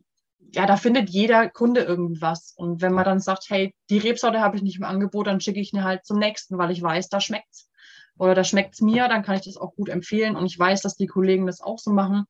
[0.52, 2.54] ja, da findet jeder Kunde irgendwas.
[2.56, 5.60] Und wenn man dann sagt, hey, die Rebsorte habe ich nicht im Angebot, dann schicke
[5.60, 7.68] ich ihn halt zum nächsten, weil ich weiß, da schmeckt's.
[8.16, 10.36] Oder da schmeckt's mir, dann kann ich das auch gut empfehlen.
[10.36, 12.26] Und ich weiß, dass die Kollegen das auch so machen.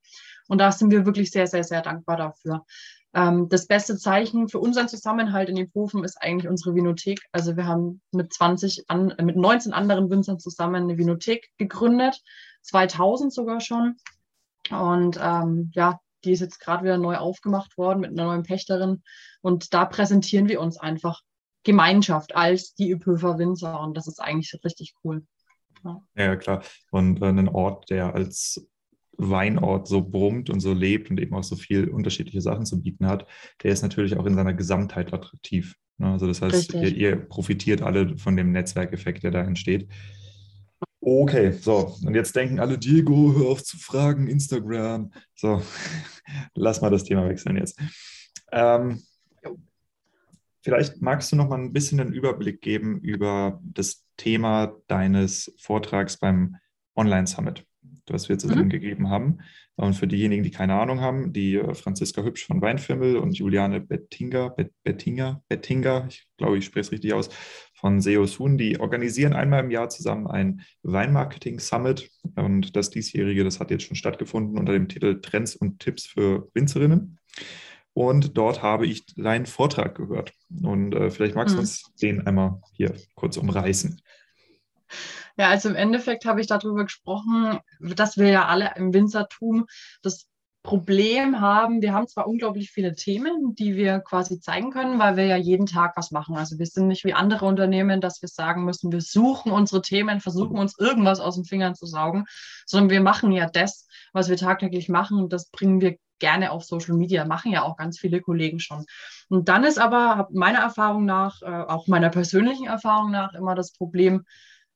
[0.49, 2.65] Und da sind wir wirklich sehr, sehr, sehr dankbar dafür.
[3.15, 7.21] Ähm, das beste Zeichen für unseren Zusammenhalt in den Profen ist eigentlich unsere Vinothek.
[7.33, 12.21] Also wir haben mit 20 an, äh, mit 19 anderen Winzern zusammen eine Vinothek gegründet,
[12.63, 13.97] 2000 sogar schon.
[14.71, 19.03] Und ähm, ja, die ist jetzt gerade wieder neu aufgemacht worden mit einer neuen Pächterin.
[19.43, 21.21] Und da präsentieren wir uns einfach
[21.63, 23.81] Gemeinschaft als die Üpöfer Winzer.
[23.81, 25.25] Und das ist eigentlich richtig cool.
[25.85, 26.63] Ja, ja klar.
[26.91, 28.67] Und äh, ein Ort, der als
[29.19, 33.07] Weinort so brummt und so lebt und eben auch so viel unterschiedliche Sachen zu bieten
[33.07, 33.27] hat,
[33.63, 35.77] der ist natürlich auch in seiner Gesamtheit attraktiv.
[35.99, 36.09] Ne?
[36.09, 39.89] Also das heißt, ihr, ihr, profitiert alle von dem Netzwerkeffekt, der da entsteht.
[41.01, 45.13] Okay, so, und jetzt denken alle, Diego, hör auf zu fragen, Instagram.
[45.35, 45.63] So,
[46.55, 47.79] lass mal das Thema wechseln jetzt.
[48.53, 49.03] Ähm,
[50.63, 56.17] vielleicht magst du noch mal ein bisschen einen Überblick geben über das Thema deines Vortrags
[56.17, 56.57] beim
[56.97, 57.67] Online Summit
[58.09, 58.71] was wir zusammen mhm.
[58.71, 59.39] gegeben haben.
[59.77, 63.81] Und für diejenigen, die keine Ahnung haben, die äh, Franziska Hübsch von Weinfimmel und Juliane
[63.81, 67.31] Bettinger, Bettinger, Bettinger, ich glaube, ich spreche es richtig aus,
[67.75, 72.11] von Seosun, die organisieren einmal im Jahr zusammen ein Weinmarketing Summit.
[72.37, 76.49] Und das diesjährige, das hat jetzt schon stattgefunden unter dem Titel Trends und Tipps für
[76.55, 77.19] Winzerinnen.
[77.93, 80.33] Und dort habe ich deinen Vortrag gehört.
[80.63, 81.61] Und äh, vielleicht magst du mhm.
[81.61, 84.01] uns den einmal hier kurz umreißen.
[85.37, 89.67] Ja, also im Endeffekt habe ich darüber gesprochen, dass wir ja alle im Winzertum
[90.03, 90.29] das
[90.65, 95.27] Problem haben, wir haben zwar unglaublich viele Themen, die wir quasi zeigen können, weil wir
[95.27, 96.37] ja jeden Tag was machen.
[96.37, 100.21] Also wir sind nicht wie andere Unternehmen, dass wir sagen müssen, wir suchen unsere Themen,
[100.21, 102.25] versuchen uns irgendwas aus den Fingern zu saugen,
[102.65, 106.65] sondern wir machen ja das, was wir tagtäglich machen und das bringen wir gerne auf
[106.65, 108.87] Social Media, machen ja auch ganz viele Kollegen schon.
[109.29, 113.73] Und dann ist aber meiner Erfahrung nach, äh, auch meiner persönlichen Erfahrung nach, immer das
[113.73, 114.25] Problem,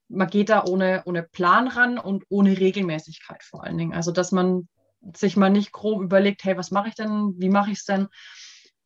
[0.08, 3.94] man geht da ohne, ohne Plan ran und ohne Regelmäßigkeit vor allen Dingen.
[3.94, 4.68] Also, dass man
[5.16, 8.08] sich mal nicht grob überlegt, hey, was mache ich denn, wie mache ich es denn?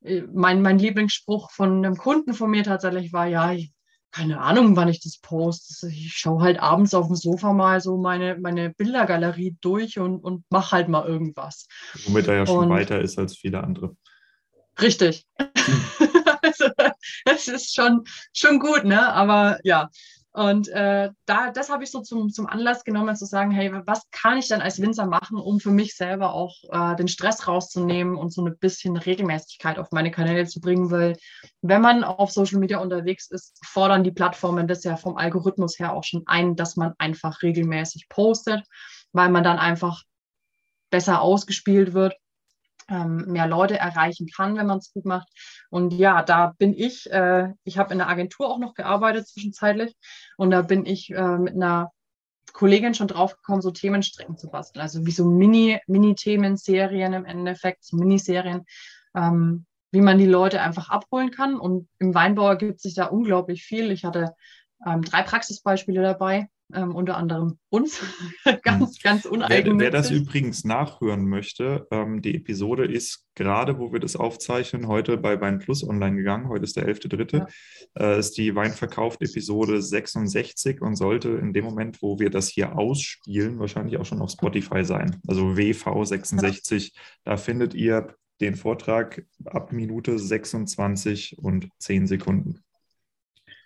[0.02, 3.72] Äh, mein, mein Lieblingsspruch von einem Kunden von mir tatsächlich war, ja, ich,
[4.10, 5.88] keine Ahnung, wann ich das poste.
[5.88, 10.44] Ich schaue halt abends auf dem Sofa mal so meine, meine Bildergalerie durch und, und
[10.50, 11.66] mache halt mal irgendwas.
[12.04, 13.96] Womit er ja schon und, weiter ist als viele andere.
[14.80, 15.26] Richtig.
[16.42, 16.66] also,
[17.24, 18.04] das ist schon,
[18.34, 19.12] schon gut, ne?
[19.12, 19.88] Aber ja,
[20.34, 24.08] Und äh, da, das habe ich so zum, zum Anlass genommen, zu sagen, hey, was
[24.10, 28.16] kann ich denn als Winzer machen, um für mich selber auch äh, den Stress rauszunehmen
[28.16, 31.18] und so ein bisschen Regelmäßigkeit auf meine Kanäle zu bringen, weil
[31.60, 35.92] wenn man auf Social Media unterwegs ist, fordern die Plattformen das ja vom Algorithmus her
[35.92, 38.64] auch schon ein, dass man einfach regelmäßig postet,
[39.12, 40.02] weil man dann einfach
[40.90, 42.14] besser ausgespielt wird
[42.92, 45.28] ähm, mehr Leute erreichen kann, wenn man es gut macht.
[45.70, 49.96] Und ja, da bin ich, äh, ich habe in der Agentur auch noch gearbeitet zwischenzeitlich
[50.36, 51.90] und da bin ich äh, mit einer
[52.52, 54.82] Kollegin schon drauf gekommen, so Themenstrecken zu basteln.
[54.82, 58.66] Also wie so Mini, Mini-Themenserien im Endeffekt, so Miniserien,
[59.16, 61.58] ähm, wie man die Leute einfach abholen kann.
[61.58, 63.90] Und im Weinbau ergibt sich da unglaublich viel.
[63.90, 64.34] Ich hatte
[64.86, 68.00] ähm, drei Praxisbeispiele dabei ähm, unter anderem uns.
[68.62, 69.78] ganz, ganz uneigennützig.
[69.78, 74.88] Wer, wer, das übrigens nachhören möchte, ähm, die Episode ist gerade, wo wir das aufzeichnen,
[74.88, 76.48] heute bei Wein Plus online gegangen.
[76.48, 77.38] Heute ist der 11.3.
[77.38, 77.46] Ja.
[77.98, 83.58] Äh, ist die Weinverkauft-Episode 66 und sollte in dem Moment, wo wir das hier ausspielen,
[83.58, 85.20] wahrscheinlich auch schon auf Spotify sein.
[85.26, 86.92] Also WV66.
[86.94, 87.00] Ja.
[87.24, 92.62] Da findet ihr den Vortrag ab Minute 26 und 10 Sekunden.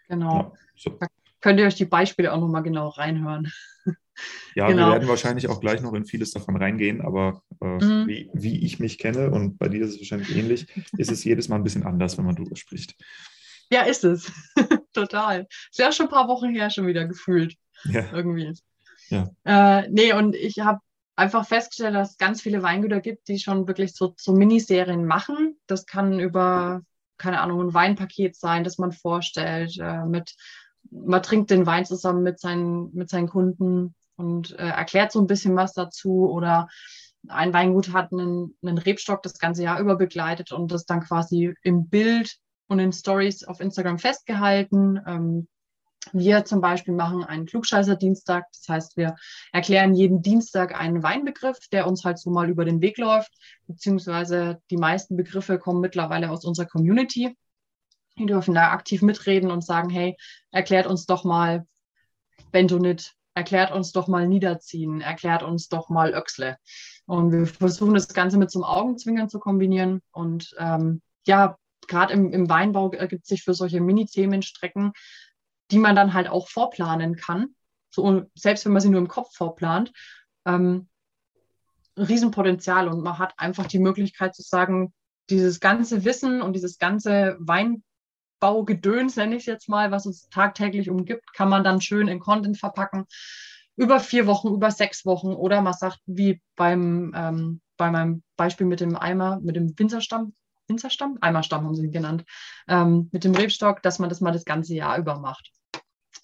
[0.08, 0.36] Genau.
[0.36, 0.98] Ja, so
[1.46, 3.52] könnt ihr euch die Beispiele auch nochmal genau reinhören.
[4.56, 4.86] Ja, genau.
[4.86, 8.08] wir werden wahrscheinlich auch gleich noch in vieles davon reingehen, aber äh, mhm.
[8.08, 11.48] wie, wie, ich mich kenne und bei dir ist es wahrscheinlich ähnlich, ist es jedes
[11.48, 12.96] Mal ein bisschen anders, wenn man drüber spricht.
[13.70, 14.32] Ja, ist es.
[14.92, 15.46] Total.
[15.70, 17.54] Ist ja schon ein paar Wochen her schon wieder gefühlt.
[17.84, 18.10] Ja.
[18.12, 18.52] Irgendwie.
[19.10, 19.30] Ja.
[19.44, 20.80] Äh, nee, und ich habe
[21.14, 25.56] einfach festgestellt, dass es ganz viele Weingüter gibt, die schon wirklich so, so Miniserien machen.
[25.68, 26.80] Das kann über,
[27.18, 30.34] keine Ahnung, ein Weinpaket sein, das man vorstellt, äh, mit
[30.90, 35.26] man trinkt den Wein zusammen mit seinen, mit seinen Kunden und äh, erklärt so ein
[35.26, 36.68] bisschen was dazu oder
[37.28, 41.54] ein Weingut hat einen, einen Rebstock das ganze Jahr über begleitet und das dann quasi
[41.62, 42.36] im Bild
[42.68, 45.00] und in Stories auf Instagram festgehalten.
[45.06, 45.48] Ähm,
[46.12, 48.46] wir zum Beispiel machen einen Klugscheißer-Dienstag.
[48.52, 49.16] Das heißt, wir
[49.52, 53.32] erklären jeden Dienstag einen Weinbegriff, der uns halt so mal über den Weg läuft,
[53.66, 57.36] beziehungsweise die meisten Begriffe kommen mittlerweile aus unserer Community.
[58.18, 60.16] Die dürfen da aktiv mitreden und sagen, hey,
[60.50, 61.66] erklärt uns doch mal
[62.50, 66.56] Bentonit, erklärt uns doch mal Niederziehen, erklärt uns doch mal Öxle.
[67.04, 70.00] Und wir versuchen das Ganze mit so einem Augenzwinkern zu kombinieren.
[70.12, 74.92] Und ähm, ja, gerade im, im Weinbau ergibt sich für solche Mini-Themenstrecken,
[75.70, 77.54] die man dann halt auch vorplanen kann.
[77.90, 79.92] So, selbst wenn man sie nur im Kopf vorplant,
[80.46, 80.88] ähm,
[81.96, 84.92] Riesenpotenzial und man hat einfach die Möglichkeit zu sagen,
[85.30, 87.82] dieses ganze Wissen und dieses ganze Wein,
[88.40, 92.20] Baugedöns, nenne ich es jetzt mal, was uns tagtäglich umgibt, kann man dann schön in
[92.20, 93.06] Content verpacken.
[93.76, 98.66] Über vier Wochen, über sechs Wochen oder man sagt, wie beim, ähm, bei meinem Beispiel
[98.66, 100.32] mit dem Eimer, mit dem Winzerstamm,
[100.66, 101.18] Winzerstamm?
[101.20, 102.24] Eimerstamm haben sie ihn genannt,
[102.68, 105.50] ähm, mit dem Rebstock, dass man das mal das ganze Jahr über macht.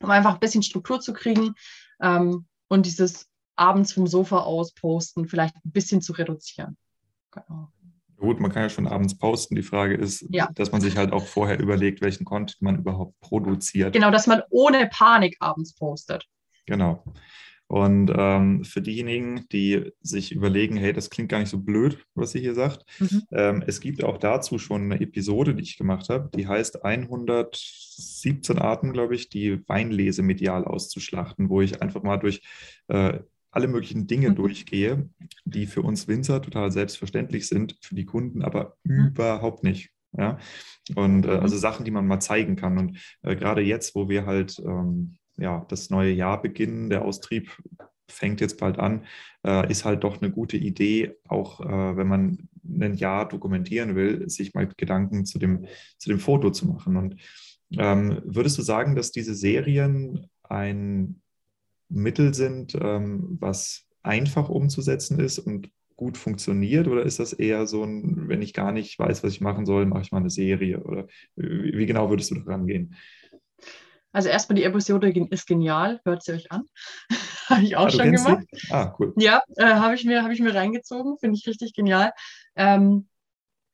[0.01, 1.55] Um einfach ein bisschen Struktur zu kriegen
[2.01, 6.77] ähm, und dieses abends vom Sofa aus posten vielleicht ein bisschen zu reduzieren.
[7.31, 7.70] Genau.
[8.22, 9.56] Gut, man kann ja schon abends posten.
[9.56, 10.48] Die Frage ist, ja.
[10.54, 13.92] dass man sich halt auch vorher überlegt, welchen Content man überhaupt produziert.
[13.92, 16.24] Genau, dass man ohne Panik abends postet.
[16.66, 17.02] Genau.
[17.66, 22.30] Und ähm, für diejenigen, die sich überlegen, hey, das klingt gar nicht so blöd, was
[22.30, 23.22] sie hier sagt, mhm.
[23.32, 28.58] ähm, es gibt auch dazu schon eine Episode, die ich gemacht habe, die heißt 117
[28.58, 32.42] Arten, glaube ich, die Weinlese medial auszuschlachten, wo ich einfach mal durch
[32.87, 33.18] äh,
[33.52, 34.34] alle möglichen Dinge mhm.
[34.34, 35.08] durchgehe,
[35.44, 39.90] die für uns Winzer total selbstverständlich sind, für die Kunden aber überhaupt nicht.
[40.16, 40.38] Ja?
[40.96, 41.60] Und äh, also mhm.
[41.60, 42.78] Sachen, die man mal zeigen kann.
[42.78, 47.50] Und äh, gerade jetzt, wo wir halt ähm, ja, das neue Jahr beginnen, der Austrieb
[48.08, 49.04] fängt jetzt bald an,
[49.46, 54.28] äh, ist halt doch eine gute Idee, auch äh, wenn man ein Jahr dokumentieren will,
[54.28, 55.66] sich mal Gedanken zu dem,
[55.98, 56.96] zu dem Foto zu machen.
[56.96, 57.16] Und
[57.78, 61.21] ähm, würdest du sagen, dass diese Serien ein
[61.92, 66.88] Mittel sind, ähm, was einfach umzusetzen ist und gut funktioniert?
[66.88, 69.87] Oder ist das eher so ein, wenn ich gar nicht weiß, was ich machen soll,
[69.87, 70.83] mache ich mal eine Serie?
[70.83, 72.96] Oder wie, wie genau würdest du da rangehen?
[74.12, 76.64] Also erstmal die Episode ist genial, hört sie euch an.
[77.46, 78.44] habe ich auch ah, schon gemacht.
[78.52, 78.72] Sie?
[78.72, 79.14] Ah, cool.
[79.16, 82.12] Ja, äh, habe ich, mir, hab ich mir reingezogen, finde ich richtig genial.
[82.55, 83.09] Ähm,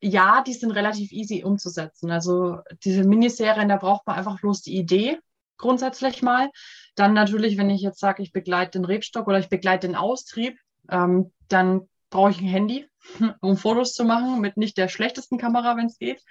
[0.00, 2.10] ja, die sind relativ easy umzusetzen.
[2.10, 5.18] Also diese Miniserien, da braucht man einfach bloß die Idee
[5.58, 6.50] grundsätzlich mal.
[6.98, 10.58] Dann natürlich, wenn ich jetzt sage, ich begleite den Rebstock oder ich begleite den Austrieb,
[10.90, 12.88] ähm, dann brauche ich ein Handy,
[13.40, 16.22] um Fotos zu machen mit nicht der schlechtesten Kamera, wenn es geht.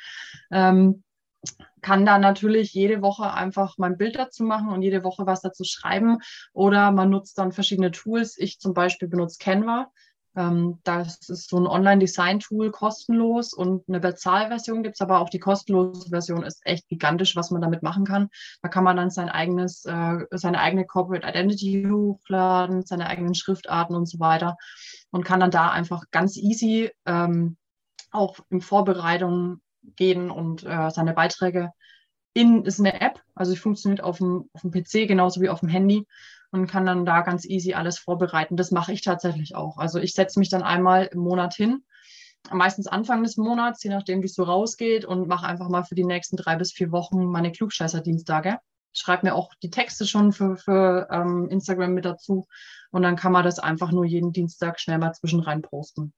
[0.52, 1.04] Ähm,
[1.82, 5.64] kann da natürlich jede Woche einfach mein Bild dazu machen und jede Woche was dazu
[5.64, 6.18] schreiben.
[6.52, 8.38] Oder man nutzt dann verschiedene Tools.
[8.38, 9.92] Ich zum Beispiel benutze Canva.
[10.38, 15.40] Ähm, das ist so ein Online-Design-Tool kostenlos und eine Bezahlversion gibt es, aber auch die
[15.40, 18.30] kostenlose Version ist echt gigantisch, was man damit machen kann.
[18.62, 23.96] Da kann man dann sein eigenes, äh, seine eigene Corporate Identity hochladen, seine eigenen Schriftarten
[23.96, 24.58] und so weiter
[25.10, 27.58] und kann dann da einfach ganz easy ähm,
[28.12, 29.62] auch in Vorbereitung
[29.96, 31.72] gehen und äh, seine Beiträge
[32.34, 35.62] in, ist eine App, also sie funktioniert auf dem, auf dem PC genauso wie auf
[35.62, 36.06] dem Handy
[36.52, 38.58] und kann dann da ganz easy alles vorbereiten.
[38.58, 39.78] Das mache ich tatsächlich auch.
[39.78, 41.84] Also ich setze mich dann einmal im Monat hin,
[42.52, 45.96] meistens Anfang des Monats, je nachdem, wie es so rausgeht, und mache einfach mal für
[45.96, 48.58] die nächsten drei bis vier Wochen meine Klugscheißer-Dienstage.
[48.94, 52.48] Schreibe mir auch die Texte schon für, für ähm, Instagram mit dazu
[52.92, 56.14] und dann kann man das einfach nur jeden Dienstag schnell mal zwischen rein posten.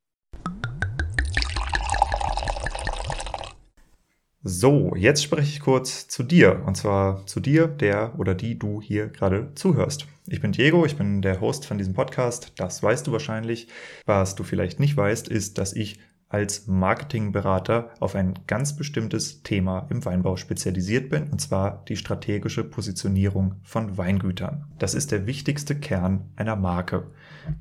[4.41, 6.63] So, jetzt spreche ich kurz zu dir.
[6.65, 10.07] Und zwar zu dir, der oder die du hier gerade zuhörst.
[10.27, 12.53] Ich bin Diego, ich bin der Host von diesem Podcast.
[12.55, 13.67] Das weißt du wahrscheinlich.
[14.05, 15.99] Was du vielleicht nicht weißt, ist, dass ich
[16.29, 22.63] als Marketingberater auf ein ganz bestimmtes Thema im Weinbau spezialisiert bin, und zwar die strategische
[22.63, 24.65] Positionierung von Weingütern.
[24.77, 27.07] Das ist der wichtigste Kern einer Marke.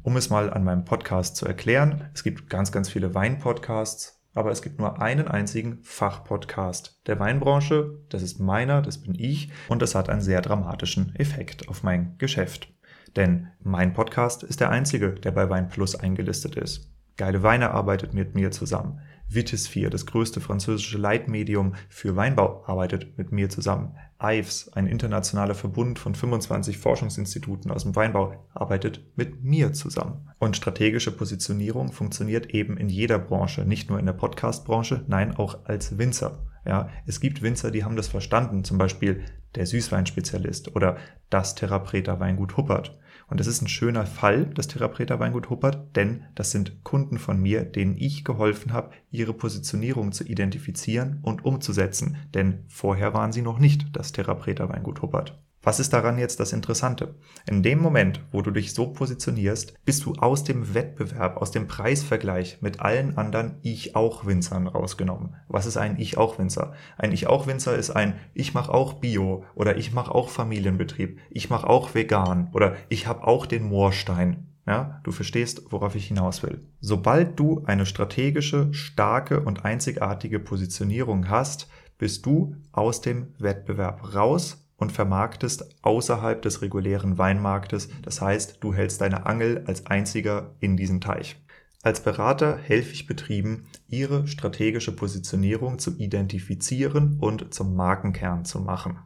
[0.02, 4.50] Um es mal an meinem Podcast zu erklären, es gibt ganz, ganz viele Weinpodcasts, aber
[4.50, 7.98] es gibt nur einen einzigen Fachpodcast der Weinbranche.
[8.08, 12.16] Das ist meiner, das bin ich und das hat einen sehr dramatischen Effekt auf mein
[12.18, 12.72] Geschäft.
[13.16, 16.92] Denn mein Podcast ist der einzige, der bei Wein Plus eingelistet ist.
[17.16, 19.00] Geile Weine arbeitet mit mir zusammen.
[19.30, 23.96] Vitis4, das größte französische Leitmedium für Weinbau, arbeitet mit mir zusammen.
[24.20, 30.28] IVES, ein internationaler Verbund von 25 Forschungsinstituten aus dem Weinbau, arbeitet mit mir zusammen.
[30.38, 35.64] Und strategische Positionierung funktioniert eben in jeder Branche, nicht nur in der Podcast-Branche, nein, auch
[35.64, 36.46] als Winzer.
[36.66, 40.96] Ja, es gibt Winzer, die haben das verstanden, zum Beispiel der Süßweinspezialist oder
[41.30, 42.98] das Therapreta Weingut Huppert.
[43.28, 47.40] Und das ist ein schöner Fall, das Therapreta Weingut Huppert, denn das sind Kunden von
[47.40, 52.16] mir, denen ich geholfen habe, ihre Positionierung zu identifizieren und umzusetzen.
[52.34, 55.38] Denn vorher waren sie noch nicht das Therapreta Weingut Huppert.
[55.60, 57.16] Was ist daran jetzt das Interessante?
[57.46, 61.66] In dem Moment, wo du dich so positionierst, bist du aus dem Wettbewerb, aus dem
[61.66, 65.34] Preisvergleich mit allen anderen Ich-auch-Winzern rausgenommen.
[65.48, 66.74] Was ist ein Ich-auch-Winzer?
[66.96, 71.66] Ein Ich-auch-Winzer ist ein Ich mache auch Bio oder ich mache auch Familienbetrieb, ich mache
[71.68, 74.46] auch vegan oder ich habe auch den Moorstein.
[74.64, 76.60] Ja, du verstehst, worauf ich hinaus will.
[76.80, 84.67] Sobald du eine strategische, starke und einzigartige Positionierung hast, bist du aus dem Wettbewerb raus
[84.78, 87.90] und vermarktest außerhalb des regulären Weinmarktes.
[88.02, 91.36] Das heißt, du hältst deine Angel als einziger in diesem Teich.
[91.82, 98.98] Als Berater helfe ich Betrieben, ihre strategische Positionierung zu identifizieren und zum Markenkern zu machen.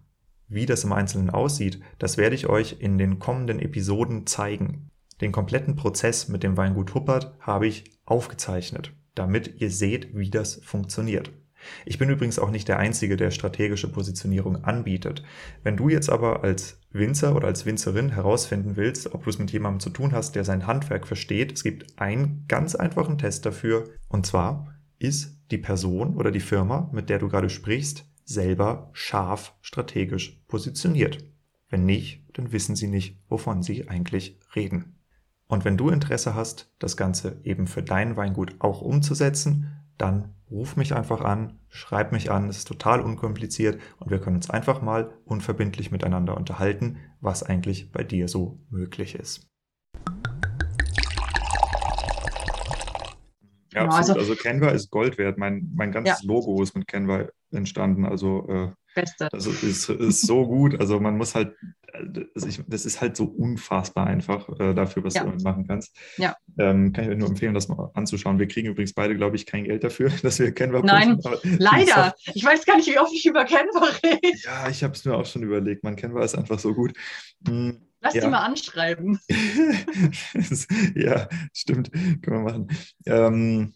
[0.49, 4.91] Wie das im Einzelnen aussieht, das werde ich euch in den kommenden Episoden zeigen.
[5.21, 10.57] Den kompletten Prozess mit dem Weingut Huppert habe ich aufgezeichnet, damit ihr seht, wie das
[10.65, 11.31] funktioniert.
[11.85, 15.23] Ich bin übrigens auch nicht der Einzige, der strategische Positionierung anbietet.
[15.63, 19.51] Wenn du jetzt aber als Winzer oder als Winzerin herausfinden willst, ob du es mit
[19.51, 23.91] jemandem zu tun hast, der sein Handwerk versteht, es gibt einen ganz einfachen Test dafür.
[24.09, 29.55] Und zwar ist die Person oder die Firma, mit der du gerade sprichst, selber scharf
[29.61, 31.19] strategisch positioniert.
[31.69, 34.97] Wenn nicht, dann wissen sie nicht, wovon sie eigentlich reden.
[35.47, 40.77] Und wenn du Interesse hast, das Ganze eben für dein Weingut auch umzusetzen, dann ruf
[40.77, 44.83] mich einfach an, schreib mich an, es ist total unkompliziert und wir können uns einfach
[44.83, 49.49] mal unverbindlich miteinander unterhalten, was eigentlich bei dir so möglich ist.
[53.73, 54.21] Ja, genau, absolut.
[54.21, 55.39] Also, also, Canva ist Gold wert.
[55.39, 56.29] Mein, mein ganzes ja.
[56.29, 58.05] Logo ist mit Canva entstanden.
[58.05, 59.29] Also äh, Beste.
[59.33, 60.79] Das ist, ist so gut.
[60.79, 61.57] Also man muss halt,
[61.93, 65.23] also ich, das ist halt so unfassbar einfach äh, dafür, was ja.
[65.23, 65.97] du damit machen kannst.
[66.17, 66.37] Ja.
[66.59, 68.39] Ähm, kann ich euch nur empfehlen, das mal anzuschauen.
[68.39, 71.19] Wir kriegen übrigens beide, glaube ich, kein Geld dafür, dass wir Canva Nein,
[71.59, 72.15] leider.
[72.35, 74.37] Ich weiß gar nicht, wie oft ich über Canva rede.
[74.45, 75.85] Ja, ich habe es mir auch schon überlegt.
[75.85, 76.93] Man Canva ist einfach so gut.
[77.47, 77.81] Hm.
[78.01, 78.23] Lass ja.
[78.23, 79.21] die mal anschreiben.
[80.97, 81.93] ja, stimmt.
[81.93, 82.69] Können wir machen.
[83.07, 83.75] Ähm,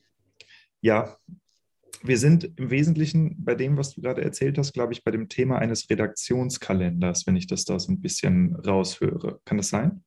[0.81, 1.17] ja,
[2.07, 5.29] wir sind im Wesentlichen bei dem, was du gerade erzählt hast, glaube ich, bei dem
[5.29, 9.41] Thema eines Redaktionskalenders, wenn ich das da so ein bisschen raushöre.
[9.45, 10.05] Kann das sein?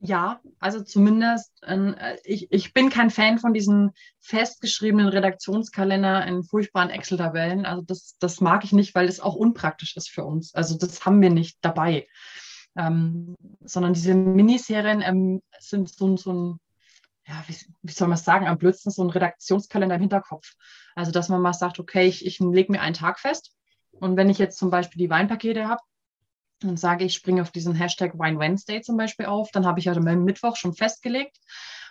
[0.00, 6.90] Ja, also zumindest, äh, ich, ich bin kein Fan von diesen festgeschriebenen Redaktionskalender in furchtbaren
[6.90, 7.64] Excel-Tabellen.
[7.64, 10.54] Also das, das mag ich nicht, weil es auch unpraktisch ist für uns.
[10.54, 12.06] Also das haben wir nicht dabei.
[12.76, 16.60] Ähm, sondern diese Miniserien ähm, sind so, so ein
[17.26, 20.54] ja, wie, wie soll man es sagen, am blödsten so ein Redaktionskalender im Hinterkopf.
[20.94, 23.52] Also, dass man mal sagt, okay, ich, ich lege mir einen Tag fest.
[23.92, 25.80] Und wenn ich jetzt zum Beispiel die Weinpakete habe
[26.62, 29.86] und sage, ich springe auf diesen Hashtag Wine Wednesday zum Beispiel auf, dann habe ich
[29.86, 31.38] ja meinen Mittwoch schon festgelegt.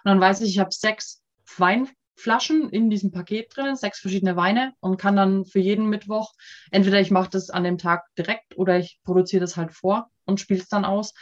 [0.03, 1.23] dann weiß ich, ich habe sechs
[1.57, 6.33] Weinflaschen in diesem Paket drin, sechs verschiedene Weine und kann dann für jeden Mittwoch,
[6.71, 10.39] entweder ich mache das an dem Tag direkt oder ich produziere das halt vor und
[10.39, 11.13] spiele es dann aus.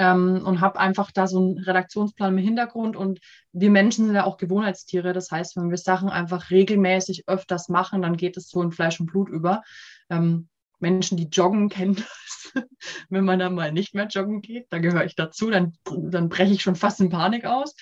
[0.00, 2.96] Ähm, und habe einfach da so einen Redaktionsplan im Hintergrund.
[2.96, 3.20] Und
[3.52, 5.12] wir Menschen sind ja auch Gewohnheitstiere.
[5.12, 8.98] Das heißt, wenn wir Sachen einfach regelmäßig öfters machen, dann geht es so in Fleisch
[8.98, 9.62] und Blut über.
[10.08, 10.48] Ähm,
[10.78, 12.52] Menschen, die joggen, kennen das.
[13.10, 16.54] Wenn man dann mal nicht mehr joggen geht, da gehöre ich dazu, dann, dann breche
[16.54, 17.74] ich schon fast in Panik aus.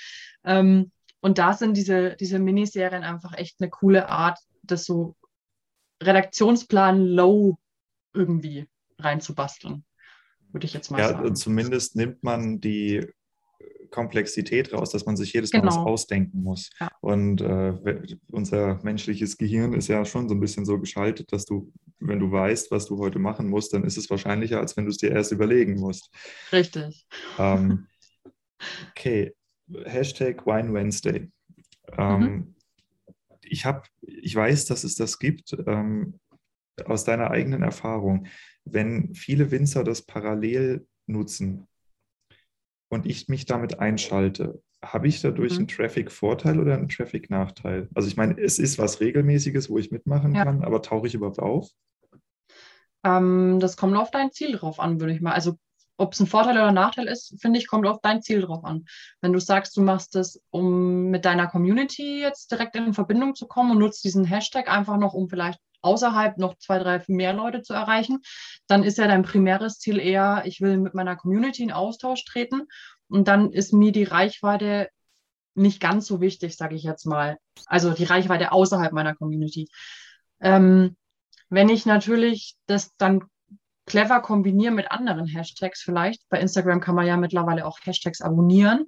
[0.44, 0.90] Ähm,
[1.20, 5.14] und da sind diese, diese Miniserien einfach echt eine coole Art, das so
[6.02, 7.58] Redaktionsplan low
[8.12, 9.84] irgendwie reinzubasteln,
[10.52, 11.34] würde ich jetzt mal ja, sagen.
[11.34, 13.06] Zumindest nimmt man die
[13.90, 15.72] Komplexität raus, dass man sich jedes Mal genau.
[15.72, 16.70] was ausdenken muss.
[16.80, 16.90] Ja.
[17.00, 21.72] Und äh, unser menschliches Gehirn ist ja schon so ein bisschen so geschaltet, dass du,
[21.98, 24.90] wenn du weißt, was du heute machen musst, dann ist es wahrscheinlicher, als wenn du
[24.90, 26.10] es dir erst überlegen musst.
[26.52, 27.06] Richtig.
[27.38, 27.86] Ähm,
[28.90, 29.34] okay,
[29.84, 31.30] Hashtag Wine Wednesday.
[31.96, 32.54] Ähm, mhm.
[33.42, 35.56] ich, hab, ich weiß, dass es das gibt.
[35.66, 36.18] Ähm,
[36.84, 38.28] aus deiner eigenen Erfahrung,
[38.72, 41.66] wenn viele Winzer das parallel nutzen,
[42.88, 45.58] und ich mich damit einschalte, habe ich dadurch mhm.
[45.58, 47.88] einen Traffic-Vorteil oder einen Traffic-Nachteil?
[47.94, 50.44] Also ich meine, es ist was Regelmäßiges, wo ich mitmachen ja.
[50.44, 51.68] kann, aber tauche ich überhaupt auf?
[53.04, 55.32] Ähm, das kommt auf dein Ziel drauf an, würde ich mal.
[55.32, 55.58] Also
[55.96, 58.64] ob es ein Vorteil oder ein Nachteil ist, finde ich, kommt auf dein Ziel drauf
[58.64, 58.84] an.
[59.20, 63.48] Wenn du sagst, du machst das, um mit deiner Community jetzt direkt in Verbindung zu
[63.48, 67.62] kommen und nutzt diesen Hashtag einfach noch, um vielleicht außerhalb noch zwei, drei mehr Leute
[67.62, 68.20] zu erreichen,
[68.66, 72.62] dann ist ja dein primäres Ziel eher, ich will mit meiner Community in Austausch treten
[73.08, 74.88] und dann ist mir die Reichweite
[75.54, 77.38] nicht ganz so wichtig, sage ich jetzt mal.
[77.66, 79.68] Also die Reichweite außerhalb meiner Community.
[80.40, 80.96] Ähm,
[81.50, 83.24] wenn ich natürlich das dann
[83.86, 88.86] clever kombiniere mit anderen Hashtags vielleicht, bei Instagram kann man ja mittlerweile auch Hashtags abonnieren,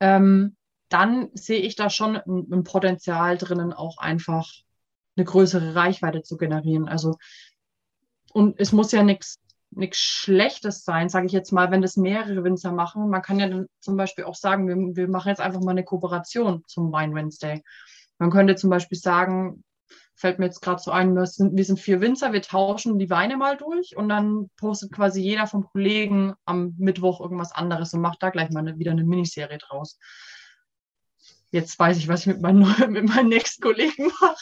[0.00, 0.56] ähm,
[0.88, 4.50] dann sehe ich da schon ein, ein Potenzial drinnen, auch einfach
[5.16, 6.88] eine größere Reichweite zu generieren.
[6.88, 7.16] Also,
[8.32, 9.38] und es muss ja nichts
[9.92, 13.08] Schlechtes sein, sage ich jetzt mal, wenn das mehrere Winzer machen.
[13.08, 15.84] Man kann ja dann zum Beispiel auch sagen, wir, wir machen jetzt einfach mal eine
[15.84, 17.62] Kooperation zum Wine Wednesday.
[18.18, 19.64] Man könnte zum Beispiel sagen,
[20.20, 23.08] fällt mir jetzt gerade so ein, wir sind, wir sind vier Winzer, wir tauschen die
[23.08, 28.02] Weine mal durch und dann postet quasi jeder vom Kollegen am Mittwoch irgendwas anderes und
[28.02, 29.98] macht da gleich mal eine, wieder eine Miniserie draus.
[31.52, 32.60] Jetzt weiß ich, was ich mit meinen,
[32.92, 34.36] mit meinen nächsten Kollegen mache.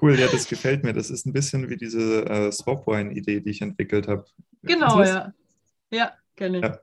[0.00, 0.92] Cool, ja, das gefällt mir.
[0.92, 4.24] Das ist ein bisschen wie diese äh, Swapwine-Idee, die ich entwickelt habe.
[4.62, 5.32] Genau, ja.
[5.90, 6.64] Ja, kenne ich.
[6.64, 6.78] Ja.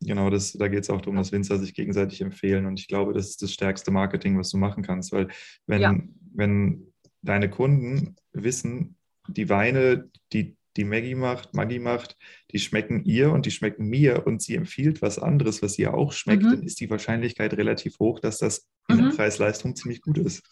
[0.00, 2.66] Genau, das, da geht es auch darum, dass Winzer sich gegenseitig empfehlen.
[2.66, 5.12] Und ich glaube, das ist das stärkste Marketing, was du machen kannst.
[5.12, 5.28] Weil
[5.66, 5.96] wenn, ja.
[6.34, 8.96] wenn deine Kunden wissen,
[9.28, 12.16] die Weine, die die Maggie macht, Maggie macht,
[12.50, 16.12] die schmecken ihr und die schmecken mir und sie empfiehlt was anderes, was ihr auch
[16.12, 16.50] schmeckt, mhm.
[16.50, 19.16] dann ist die Wahrscheinlichkeit relativ hoch, dass das in der mhm.
[19.16, 20.42] Preis-Leistung ziemlich gut ist.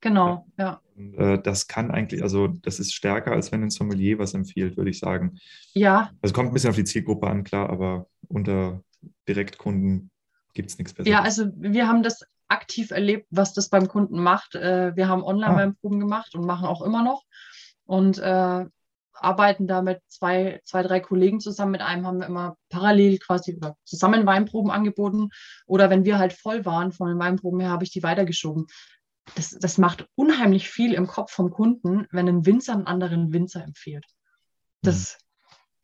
[0.00, 0.80] Genau, ja.
[0.96, 4.90] Äh, das kann eigentlich, also das ist stärker, als wenn ein Sommelier was empfiehlt, würde
[4.90, 5.38] ich sagen.
[5.74, 6.10] Ja.
[6.22, 8.82] Also kommt ein bisschen auf die Zielgruppe an, klar, aber unter
[9.28, 10.10] Direktkunden
[10.54, 11.12] gibt es nichts Besseres.
[11.12, 14.54] Ja, also wir haben das aktiv erlebt, was das beim Kunden macht.
[14.54, 16.00] Äh, wir haben Online-Weinproben ah.
[16.00, 17.24] gemacht und machen auch immer noch.
[17.84, 18.66] Und äh,
[19.20, 21.72] arbeiten da mit zwei, zwei, drei Kollegen zusammen.
[21.72, 25.30] Mit einem haben wir immer parallel quasi zusammen Weinproben angeboten.
[25.66, 28.66] Oder wenn wir halt voll waren von den Weinproben her, habe ich die weitergeschoben
[29.34, 33.62] das, das macht unheimlich viel im Kopf vom Kunden, wenn ein Winzer einen anderen Winzer
[33.62, 34.04] empfiehlt.
[34.82, 35.18] Das,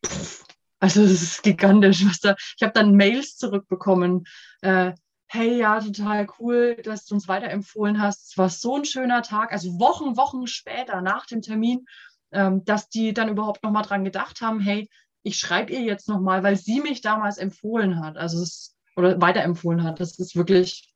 [0.03, 0.09] mhm.
[0.09, 0.45] pff,
[0.81, 2.05] also das ist gigantisch.
[2.07, 4.25] Was da, ich habe dann Mails zurückbekommen.
[4.61, 4.93] Äh,
[5.27, 8.31] hey, ja, total cool, dass du uns weiterempfohlen hast.
[8.31, 9.53] Es war so ein schöner Tag.
[9.53, 11.87] Also Wochen, Wochen später nach dem Termin,
[12.33, 14.89] ähm, dass die dann überhaupt nochmal dran gedacht haben, hey,
[15.23, 18.17] ich schreibe ihr jetzt nochmal, weil sie mich damals empfohlen hat.
[18.17, 20.01] Also es, oder weiterempfohlen hat.
[20.01, 20.94] Das ist wirklich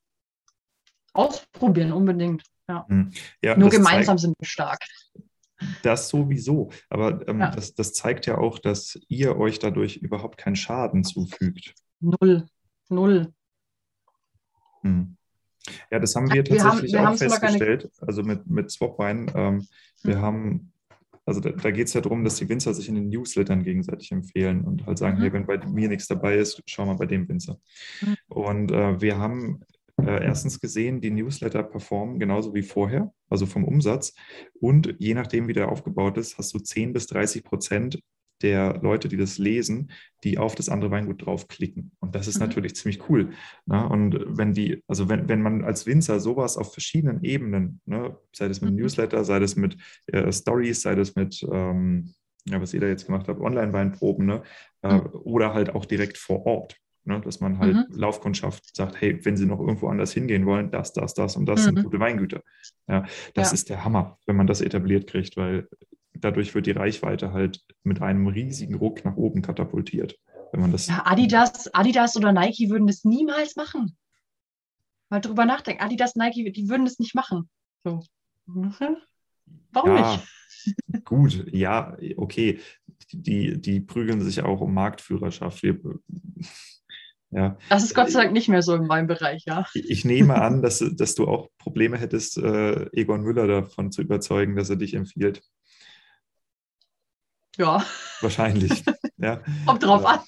[1.13, 2.43] ausprobieren, unbedingt.
[2.69, 2.87] Ja.
[2.89, 3.11] Hm.
[3.43, 4.79] ja Nur gemeinsam zeigt, sind wir stark.
[5.83, 6.71] Das sowieso.
[6.89, 7.51] Aber ähm, ja.
[7.51, 11.75] das, das zeigt ja auch, dass ihr euch dadurch überhaupt keinen Schaden zufügt.
[12.01, 12.47] Null.
[12.89, 13.33] Null.
[14.83, 15.17] Hm.
[15.91, 17.91] Ja, das haben wir, wir tatsächlich haben, wir auch festgestellt.
[18.01, 19.33] Also mit, mit Swapwine.
[19.35, 19.67] Ähm,
[20.03, 20.23] wir hm.
[20.23, 20.73] haben
[21.29, 24.13] also da, da geht es ja darum, dass die Winzer sich in den Newslettern gegenseitig
[24.13, 25.23] empfehlen und halt sagen, mhm.
[25.23, 27.61] hey, wenn bei mir nichts dabei ist, schau mal bei dem Winzer.
[28.01, 28.17] Mhm.
[28.29, 29.61] Und äh, wir haben
[30.01, 34.15] äh, erstens gesehen, die Newsletter performen genauso wie vorher, also vom Umsatz.
[34.61, 38.01] Und je nachdem, wie der aufgebaut ist, hast du 10 bis 30 Prozent
[38.43, 39.91] der Leute, die das lesen,
[40.23, 41.91] die auf das andere Weingut draufklicken.
[41.99, 42.47] Und das ist mhm.
[42.47, 43.31] natürlich ziemlich cool.
[43.67, 43.89] Ne?
[43.89, 48.47] Und wenn die, also wenn, wenn man als Winzer sowas auf verschiedenen Ebenen, ne, sei
[48.47, 48.83] das mit mhm.
[48.83, 49.77] Newsletter, sei das mit
[50.07, 52.15] äh, Stories, sei das mit ähm,
[52.51, 54.43] ja, was ihr da jetzt gemacht habt, Online-Weinproben, ne?
[54.83, 55.11] Äh, mhm.
[55.25, 56.77] oder halt auch direkt vor Ort.
[57.05, 57.21] Ne?
[57.21, 57.87] Dass man halt Mhm.
[57.91, 61.65] Laufkundschaft sagt, hey, wenn Sie noch irgendwo anders hingehen wollen, das, das, das und das
[61.65, 61.83] sind Mhm.
[61.85, 62.43] gute Weingüter.
[62.87, 63.55] Ja, das Ja.
[63.55, 65.69] ist der Hammer, wenn man das etabliert kriegt, weil
[66.15, 70.19] dadurch wird die Reichweite halt mit einem riesigen Ruck nach oben katapultiert.
[70.53, 73.97] Wenn man das Ja, Adidas, Adidas oder Nike würden das niemals machen.
[75.11, 75.83] Mal drüber nachdenken.
[75.83, 77.49] Adidas, Nike, die würden das nicht machen.
[77.85, 78.01] So.
[79.73, 80.29] Warum Ja, nicht?
[81.05, 82.61] gut, ja, okay.
[83.13, 85.63] Die, die prügeln sich auch um Marktführerschaft.
[85.63, 85.79] Wir,
[87.31, 89.67] ja, Das ist Gott sei Dank nicht mehr so in meinem Bereich, ja.
[89.75, 94.57] ich nehme an, dass, dass du auch Probleme hättest, äh, Egon Müller davon zu überzeugen,
[94.57, 95.43] dass er dich empfiehlt.
[97.57, 97.85] Ja,
[98.21, 98.85] Wahrscheinlich.
[99.17, 99.41] ja.
[99.67, 100.09] kommt drauf Ja.
[100.09, 100.21] an.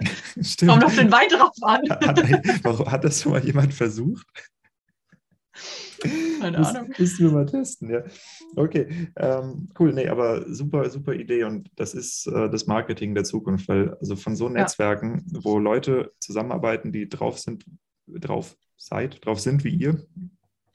[0.44, 0.70] Stimmt.
[0.72, 1.82] Kommt auf den Wein drauf an.
[1.90, 4.26] Hat, warum, hat das schon mal jemand versucht?
[6.40, 6.92] Keine Ahnung.
[6.98, 8.02] Müssen wir mal testen, ja.
[8.56, 13.24] Okay, ähm, cool, nee, aber super, super Idee und das ist äh, das Marketing der
[13.24, 17.64] Zukunft, weil also von so Netzwerken, wo Leute zusammenarbeiten, die drauf sind,
[18.06, 20.04] drauf seid, drauf sind wie ihr,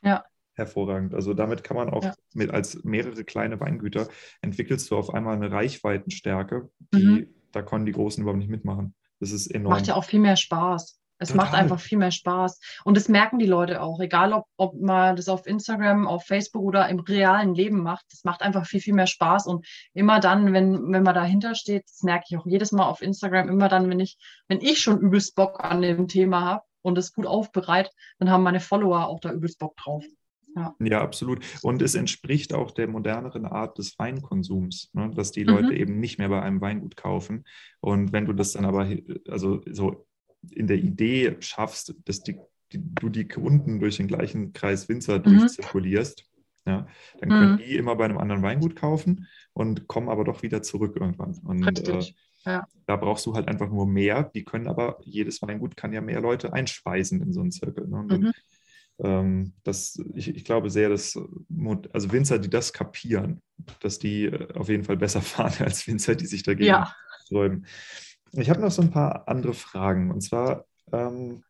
[0.03, 0.23] Ja.
[0.53, 1.13] hervorragend.
[1.13, 2.13] Also damit kann man auch Ja.
[2.33, 4.07] mit als mehrere kleine Weingüter
[4.41, 7.27] entwickelst du auf einmal eine Reichweitenstärke, die Mhm.
[7.51, 8.93] da können die Großen überhaupt nicht mitmachen.
[9.19, 9.73] Das ist enorm.
[9.75, 10.98] Macht ja auch viel mehr Spaß.
[11.19, 11.61] Es macht Total.
[11.63, 12.59] einfach viel mehr Spaß.
[12.85, 13.99] Und das merken die Leute auch.
[13.99, 18.05] Egal, ob, ob man das auf Instagram, auf Facebook oder im realen Leben macht.
[18.11, 19.45] Das macht einfach viel, viel mehr Spaß.
[19.45, 23.01] Und immer dann, wenn, wenn man dahinter steht, das merke ich auch jedes Mal auf
[23.01, 24.17] Instagram, immer dann, wenn ich,
[24.47, 28.43] wenn ich schon übelst Bock an dem Thema habe und es gut aufbereitet, dann haben
[28.43, 30.05] meine Follower auch da übelst Bock drauf.
[30.79, 31.45] Ja, absolut.
[31.61, 35.11] Und es entspricht auch der moderneren Art des Weinkonsums, ne?
[35.15, 35.49] dass die Mhm.
[35.49, 37.45] Leute eben nicht mehr bei einem Weingut kaufen.
[37.81, 38.87] Und wenn du das dann aber,
[39.27, 40.07] also so
[40.51, 42.37] in der Idee schaffst, dass die,
[42.71, 45.23] die, du die Kunden durch den gleichen Kreis Winzer Mhm.
[45.23, 46.25] durchzirkulierst,
[46.65, 46.87] ja,
[47.19, 47.57] dann können Mhm.
[47.57, 51.37] die immer bei einem anderen Weingut kaufen und kommen aber doch wieder zurück irgendwann.
[51.43, 52.01] Und äh.
[52.45, 52.65] Ja.
[52.85, 54.23] da brachst du halt einfach nur mehr.
[54.33, 57.85] Die können aber, jedes Weingut kann ja mehr Leute einschweißen in so einen Zirkel.
[57.87, 57.97] Ne?
[57.97, 58.31] Und dann Mhm.
[59.01, 61.17] ähm, das, ich, ich glaube sehr, dass
[61.93, 63.41] also Winzer, die das kapieren,
[63.81, 66.93] dass die äh, auf jeden Fall besser fahren als Winzer, die sich dagegen Ja.
[67.25, 67.65] sträuben.
[68.33, 71.43] Ich habe noch so ein paar andere Fragen und zwar ähm,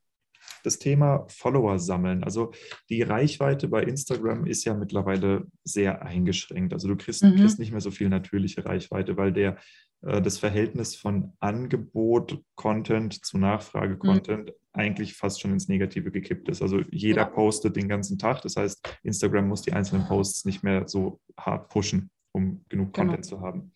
[0.63, 2.23] das Thema Follower sammeln.
[2.23, 2.51] Also
[2.89, 6.73] die Reichweite bei Instagram ist ja mittlerweile sehr eingeschränkt.
[6.73, 7.35] Also du kriegst, Mhm.
[7.35, 9.57] kriegst nicht mehr so viel natürliche Reichweite, weil der
[10.01, 16.47] äh, das Verhältnis von Angebot, Content zu Nachfrage, Content eigentlich fast schon ins Negative gekippt
[16.49, 16.61] ist.
[16.61, 17.27] Also jeder Ja.
[17.27, 18.41] postet den ganzen Tag.
[18.43, 23.07] Das heißt, Instagram muss die einzelnen Posts nicht mehr so hart pushen, um genug Genau.
[23.07, 23.73] Content zu haben.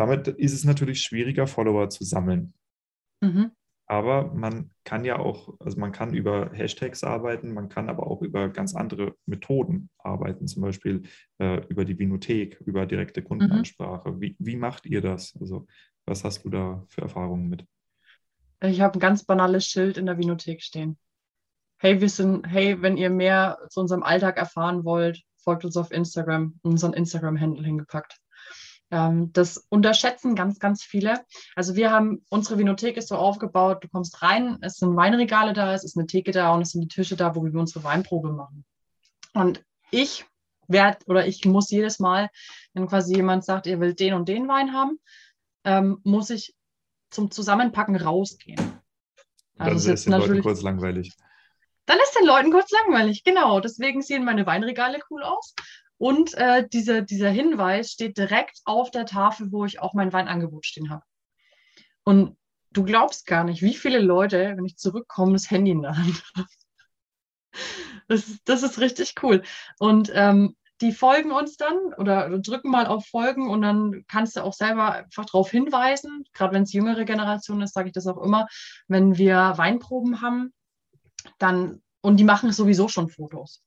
[0.00, 2.54] Damit ist es natürlich schwieriger, Follower zu sammeln.
[3.20, 3.50] Mhm.
[3.84, 8.22] Aber man kann ja auch, also man kann über Hashtags arbeiten, man kann aber auch
[8.22, 11.02] über ganz andere Methoden arbeiten, zum Beispiel
[11.36, 14.18] äh, über die Vinothek, über direkte Kundenansprache.
[14.22, 15.36] Wie, wie macht ihr das?
[15.38, 15.66] Also
[16.06, 17.66] was hast du da für Erfahrungen mit?
[18.62, 20.96] Ich habe ein ganz banales Schild in der Vinothek stehen.
[21.76, 25.90] Hey, wir sind, hey, wenn ihr mehr zu unserem Alltag erfahren wollt, folgt uns auf
[25.90, 28.16] Instagram, unseren Instagram-Handle hingepackt.
[28.90, 31.20] Ähm, das unterschätzen ganz, ganz viele.
[31.54, 35.74] Also wir haben, unsere Vinothek ist so aufgebaut, du kommst rein, es sind Weinregale da,
[35.74, 38.32] es ist eine Theke da und es sind die Tische da, wo wir unsere Weinprobe
[38.32, 38.64] machen.
[39.32, 40.26] Und ich
[40.66, 42.30] werde oder ich muss jedes Mal,
[42.74, 44.98] wenn quasi jemand sagt, ihr will den und den Wein haben,
[45.64, 46.54] ähm, muss ich
[47.10, 48.80] zum Zusammenpacken rausgehen.
[49.56, 51.12] Dann Also es ist es den Leuten kurz langweilig.
[51.86, 53.60] dann ist den Leuten kurz langweilig, genau.
[53.60, 55.54] Deswegen sehen meine Weinregale cool aus.
[56.00, 60.64] Und äh, diese, dieser Hinweis steht direkt auf der Tafel, wo ich auch mein Weinangebot
[60.64, 61.04] stehen habe.
[62.04, 62.38] Und
[62.70, 66.22] du glaubst gar nicht, wie viele Leute, wenn ich zurückkomme, das Handy in der Hand
[66.36, 66.46] haben.
[68.08, 69.42] Das, ist- das ist richtig cool.
[69.78, 74.42] Und ähm, die folgen uns dann oder drücken mal auf Folgen und dann kannst du
[74.42, 76.24] auch selber einfach darauf hinweisen.
[76.32, 78.46] Gerade wenn es jüngere Generation ist, sage ich das auch immer.
[78.88, 80.52] Wenn wir Weinproben haben,
[81.38, 83.62] dann, und die machen sowieso schon Fotos,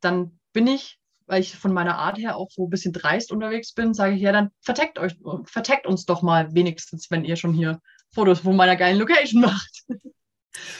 [0.00, 3.72] dann bin ich, weil ich von meiner Art her auch so ein bisschen dreist unterwegs
[3.72, 7.52] bin, sage ich, ja, dann verteckt euch, verteckt uns doch mal wenigstens, wenn ihr schon
[7.52, 7.80] hier
[8.14, 9.84] Fotos von meiner geilen Location macht.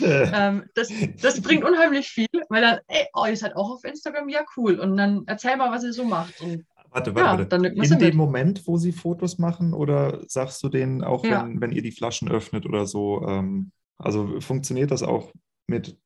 [0.00, 0.88] ähm, das,
[1.20, 4.78] das bringt unheimlich viel, weil dann, ey, oh, ihr seid auch auf Instagram, ja, cool.
[4.80, 6.40] Und dann erzähl mal, was ihr so macht.
[6.40, 7.68] Und Warte, warte, ja, warte.
[7.68, 8.16] In dem.
[8.16, 11.44] Moment, wo sie Fotos machen, oder sagst du denen auch, Ja.
[11.44, 13.26] wenn, wenn ihr die Flaschen öffnet oder so?
[13.28, 15.30] Ähm, also funktioniert das auch
[15.66, 15.98] mit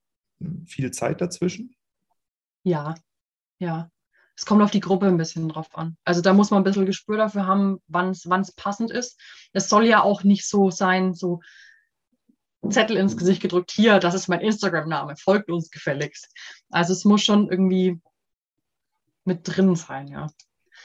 [0.67, 1.75] viel Zeit dazwischen?
[2.65, 2.95] Ja,
[3.61, 3.89] ja.
[4.41, 5.99] Es kommt auf die Gruppe ein bisschen drauf an.
[6.03, 9.21] Also da muss man ein bisschen Gespür dafür haben, wann es passend ist.
[9.53, 11.41] Es soll ja auch nicht so sein, so
[12.67, 16.27] Zettel ins Gesicht gedrückt, hier, das ist mein Instagram-Name, folgt uns gefälligst.
[16.71, 18.01] Also es muss schon irgendwie
[19.27, 20.29] mit drin sein, ja.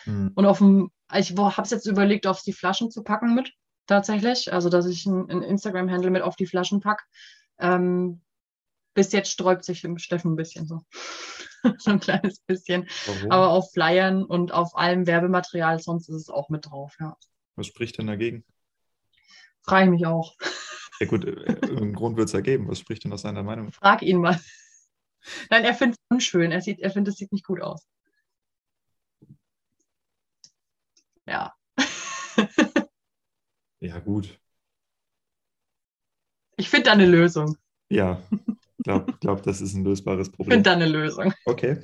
[0.03, 0.33] Hm.
[0.35, 3.53] Und auf dem, ich habe es jetzt überlegt, auf die Flaschen zu packen mit.
[3.87, 4.51] tatsächlich.
[4.51, 7.05] Also, dass ich einen Instagram-Handle mit auf die Flaschen packe.
[7.57, 8.19] Ähm,
[8.93, 10.81] bis jetzt sträubt sich Steffen ein bisschen so.
[11.79, 12.87] so ein kleines bisschen.
[13.05, 13.31] Warum?
[13.31, 17.17] Aber auf Flyern und auf allem Werbematerial, sonst ist es auch mit drauf, ja.
[17.55, 18.43] Was spricht denn dagegen?
[19.63, 20.35] Frage ich mich auch.
[20.99, 22.67] Ja gut, im Grund wird es ergeben.
[22.67, 23.71] Was spricht denn aus seiner Meinung?
[23.71, 24.39] Frag ihn mal.
[25.49, 26.51] Nein, er findet es unschön.
[26.51, 27.87] Er, sieht, er findet, es sieht nicht gut aus.
[31.25, 31.53] Ja.
[33.79, 34.39] ja, gut.
[36.57, 37.57] Ich finde da eine Lösung.
[37.89, 38.21] Ja,
[38.85, 40.47] glaube, glaub, das ist ein lösbares Problem.
[40.47, 41.33] Ich finde da eine Lösung.
[41.45, 41.79] Okay.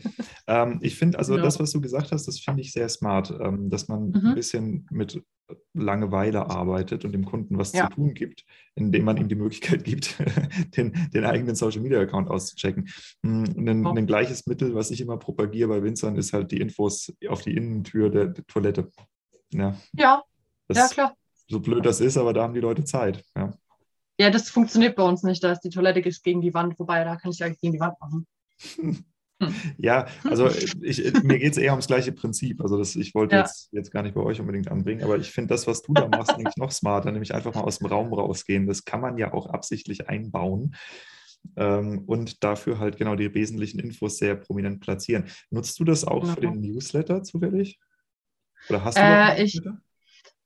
[0.48, 1.42] Ähm, ich finde, also ja.
[1.42, 4.28] das, was du gesagt hast, das finde ich sehr smart, ähm, dass man mhm.
[4.28, 5.22] ein bisschen mit
[5.74, 7.90] Langeweile arbeitet und dem Kunden was ja.
[7.90, 8.46] zu tun gibt,
[8.76, 10.16] indem man ihm die Möglichkeit gibt,
[10.78, 12.88] den, den eigenen Social Media Account auszuchecken.
[13.24, 13.94] Hm, ein, oh.
[13.94, 17.56] ein, gleiches Mittel, was ich immer propagiere bei Winzern, ist halt die Infos auf die
[17.56, 18.92] Innentür der, der Toilette.
[19.52, 20.24] Ja, ja,
[20.72, 21.16] ja klar.
[21.48, 23.26] So blöd das ist, aber da haben die Leute Zeit.
[23.36, 23.54] Ja.
[24.22, 25.44] Ja, das funktioniert bei uns nicht.
[25.44, 28.00] Da ist die Toilette gegen die Wand, wobei da kann ich ja gegen die Wand
[28.00, 28.28] machen.
[29.80, 30.48] Ja, also
[30.84, 32.62] ich, mir geht es eher ums gleiche Prinzip.
[32.62, 33.42] Also das, ich wollte ja.
[33.42, 36.08] jetzt, jetzt gar nicht bei euch unbedingt anbringen, aber ich finde das, was du da
[36.08, 38.68] machst, eigentlich noch smarter, nämlich einfach mal aus dem Raum rausgehen.
[38.68, 40.76] Das kann man ja auch absichtlich einbauen
[41.56, 45.26] ähm, und dafür halt genau die wesentlichen Infos sehr prominent platzieren.
[45.50, 46.36] Nutzt du das auch ja.
[46.36, 47.80] für den Newsletter zufällig?
[48.70, 49.60] Oder hast du äh, ich,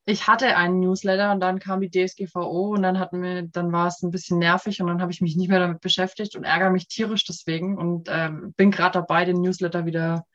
[0.05, 3.87] ich hatte einen Newsletter und dann kam die DSGVO und dann hatten wir, dann war
[3.87, 6.69] es ein bisschen nervig und dann habe ich mich nicht mehr damit beschäftigt und ärgere
[6.69, 10.25] mich tierisch deswegen und ähm, bin gerade dabei, den Newsletter wieder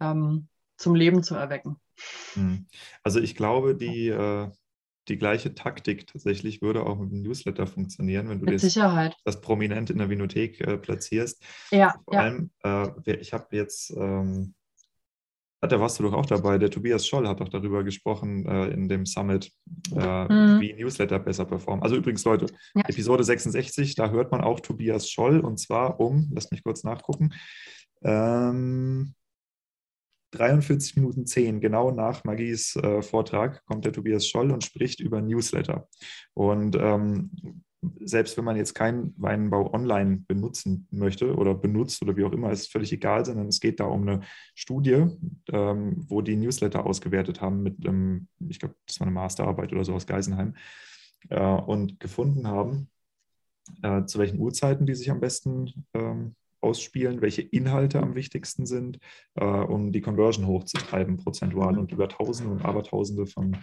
[0.00, 1.76] ähm, zum Leben zu erwecken.
[2.34, 2.66] Hm.
[3.04, 4.50] Also ich glaube, die, äh,
[5.06, 8.62] die gleiche Taktik tatsächlich würde auch mit dem Newsletter funktionieren, wenn du das,
[9.24, 11.40] das prominent in der Vinothek äh, platzierst.
[11.70, 11.94] Ja.
[12.04, 12.20] Vor ja.
[12.20, 14.54] allem, äh, ich habe jetzt ähm,
[15.66, 16.58] da warst du doch auch dabei.
[16.58, 19.50] Der Tobias Scholl hat doch darüber gesprochen äh, in dem Summit,
[19.94, 20.60] äh, mhm.
[20.60, 21.82] wie Newsletter besser performen.
[21.82, 22.82] Also übrigens, Leute, ja.
[22.86, 27.32] Episode 66, da hört man auch Tobias Scholl und zwar um, lasst mich kurz nachgucken,
[28.02, 29.14] ähm,
[30.32, 35.20] 43 Minuten 10, genau nach Magies äh, Vortrag, kommt der Tobias Scholl und spricht über
[35.20, 35.88] Newsletter.
[36.34, 37.30] Und ähm,
[38.04, 42.50] selbst wenn man jetzt keinen Weinbau online benutzen möchte oder benutzt oder wie auch immer,
[42.50, 44.20] ist völlig egal, sondern es geht da um eine
[44.54, 45.06] Studie,
[45.52, 49.84] ähm, wo die Newsletter ausgewertet haben mit einem, ich glaube, das war eine Masterarbeit oder
[49.84, 50.54] so aus Geisenheim,
[51.30, 52.88] äh, und gefunden haben,
[53.82, 58.98] äh, zu welchen Uhrzeiten die sich am besten ähm, ausspielen, welche Inhalte am wichtigsten sind,
[59.34, 63.58] äh, um die Conversion hochzutreiben, prozentual und über Tausende und Abertausende von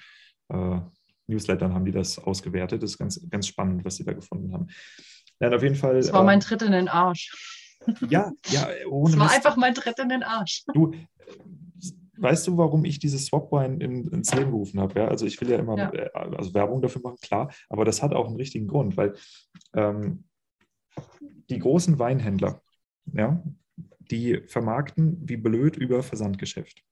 [0.50, 0.80] äh,
[1.28, 2.84] Newslettern haben die das ausgewertet.
[2.84, 4.68] Das ist ganz, ganz spannend, was sie da gefunden haben.
[5.40, 5.96] Ja, auf jeden Fall.
[5.96, 7.32] Das war mein ähm, Tritt in den Arsch.
[8.10, 9.12] Ja, ja, ohne.
[9.12, 9.36] Das war Mist.
[9.36, 10.64] einfach mein Tritt in den Arsch.
[10.74, 10.94] Du,
[12.18, 15.00] weißt du, warum ich dieses Swapwine in, ins Leben gerufen habe?
[15.00, 15.92] Ja, also ich will ja immer ja.
[15.92, 19.16] Äh, also Werbung dafür machen, klar, aber das hat auch einen richtigen Grund, weil
[19.74, 20.26] ähm,
[21.50, 22.62] die großen Weinhändler,
[23.14, 23.44] ja,
[24.12, 26.84] die vermarkten wie blöd über Versandgeschäft.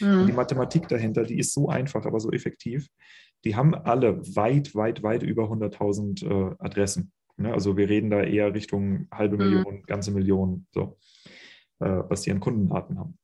[0.00, 0.26] Mhm.
[0.26, 2.88] Die Mathematik dahinter, die ist so einfach, aber so effektiv
[3.44, 7.12] die haben alle weit, weit, weit über 100.000 äh, Adressen.
[7.36, 7.52] Ne?
[7.52, 9.42] Also wir reden da eher Richtung halbe mhm.
[9.42, 10.98] Million, ganze Million, so,
[11.80, 13.18] äh, was die an Kundendaten haben.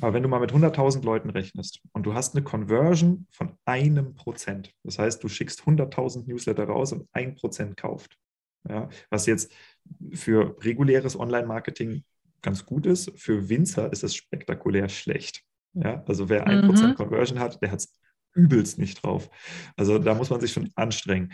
[0.00, 4.14] Aber wenn du mal mit 100.000 Leuten rechnest und du hast eine Conversion von einem
[4.14, 8.16] Prozent, das heißt, du schickst 100.000 Newsletter raus und ein Prozent kauft,
[8.68, 9.52] ja, was jetzt
[10.12, 12.04] für reguläres Online-Marketing
[12.42, 15.42] ganz gut ist, für Winzer ist es spektakulär schlecht.
[15.74, 16.94] Ja, also wer 1% mhm.
[16.94, 17.92] Conversion hat, der hat es
[18.38, 19.28] übelst nicht drauf.
[19.76, 21.32] Also da muss man sich schon anstrengen,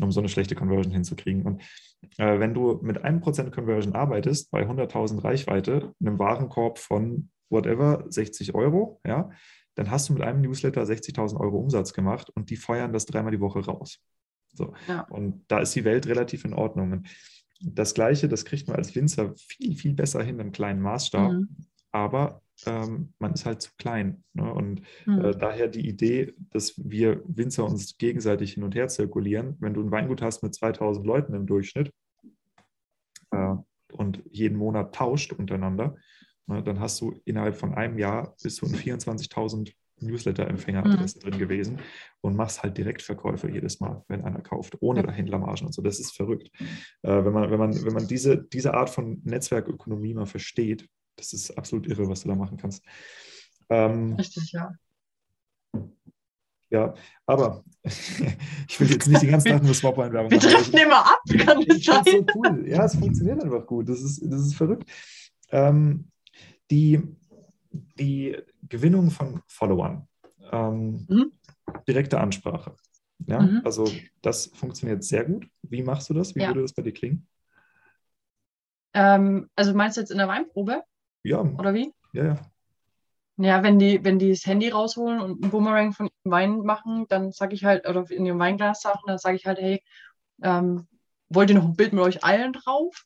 [0.00, 1.42] um so eine schlechte Conversion hinzukriegen.
[1.42, 1.62] Und
[2.16, 8.04] äh, wenn du mit einem Prozent Conversion arbeitest, bei 100.000 Reichweite, einem Warenkorb von whatever,
[8.08, 9.30] 60 Euro, ja,
[9.74, 13.32] dann hast du mit einem Newsletter 60.000 Euro Umsatz gemacht und die feuern das dreimal
[13.32, 13.98] die Woche raus.
[14.54, 14.72] So.
[14.88, 15.02] Ja.
[15.10, 16.92] Und da ist die Welt relativ in Ordnung.
[16.92, 17.08] Und
[17.60, 21.32] das Gleiche, das kriegt man als Winzer viel, viel besser hin im kleinen Maßstab.
[21.32, 21.48] Mhm.
[21.92, 24.24] Aber ähm, man ist halt zu klein.
[24.32, 24.52] Ne?
[24.52, 25.24] Und mhm.
[25.24, 29.56] äh, daher die Idee, dass wir Winzer uns gegenseitig hin und her zirkulieren.
[29.60, 31.92] Wenn du ein Weingut hast mit 2000 Leuten im Durchschnitt
[33.30, 33.54] äh,
[33.92, 35.96] und jeden Monat tauscht untereinander,
[36.46, 41.30] ne, dann hast du innerhalb von einem Jahr bis zu 24.000 Newsletter-Empfängeradressen mhm.
[41.30, 41.78] drin gewesen
[42.20, 45.10] und machst halt Direktverkäufe jedes Mal, wenn einer kauft, ohne ja.
[45.10, 45.82] Händlermargen und so.
[45.82, 46.50] Das ist verrückt.
[47.02, 50.86] Äh, wenn man, wenn man, wenn man diese, diese Art von Netzwerkökonomie mal versteht,
[51.16, 52.84] das ist absolut irre, was du da machen kannst.
[53.68, 54.72] Ähm, Richtig, ja.
[56.68, 56.94] Ja,
[57.26, 60.42] aber ich will jetzt nicht die ganze Zeit nur Swap-Einwerbung machen.
[60.42, 62.04] Wir treffen immer ab, kann das sein?
[62.04, 62.68] so cool.
[62.68, 63.88] Ja, es funktioniert einfach gut.
[63.88, 64.90] Das ist, das ist verrückt.
[65.50, 66.10] Ähm,
[66.70, 67.00] die,
[67.70, 68.36] die
[68.68, 70.08] Gewinnung von Followern,
[70.50, 71.32] ähm, mhm.
[71.86, 72.74] direkte Ansprache.
[73.26, 73.62] Ja, mhm.
[73.64, 73.88] also
[74.22, 75.48] das funktioniert sehr gut.
[75.62, 76.34] Wie machst du das?
[76.34, 76.48] Wie ja.
[76.48, 77.28] würde das bei dir klingen?
[78.92, 80.82] Ähm, also meinst du jetzt in der Weinprobe?
[81.26, 81.40] Ja.
[81.40, 81.92] Oder wie?
[82.12, 82.40] Ja, ja.
[83.38, 87.32] Ja, wenn die, wenn die das Handy rausholen und einen Boomerang von Wein machen, dann
[87.32, 89.82] sage ich halt, oder in ihrem Weinglas sagen, dann sage ich halt, hey,
[90.42, 90.86] ähm,
[91.28, 93.04] wollt ihr noch ein Bild mit euch allen drauf?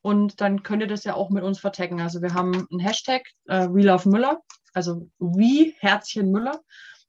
[0.00, 2.00] Und dann könnt ihr das ja auch mit uns vertaggen.
[2.00, 4.42] Also wir haben einen Hashtag, äh, We Love Müller,
[4.74, 6.60] also wie Herzchen Müller.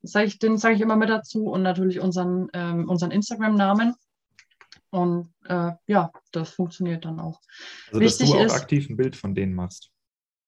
[0.02, 3.96] Sag ich, den sage ich immer mit dazu und natürlich unseren, ähm, unseren Instagram-Namen.
[4.92, 7.42] Und äh, ja, das funktioniert dann auch.
[7.88, 9.92] Also, Wichtig dass du auch ist, aktiv ein Bild von denen machst.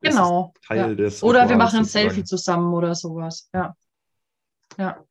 [0.02, 0.54] Genau.
[0.66, 0.94] Teil ja.
[0.94, 3.50] des oder wir machen ein Selfie zusammen oder sowas.
[3.54, 3.76] Ja.
[4.78, 5.04] Ja.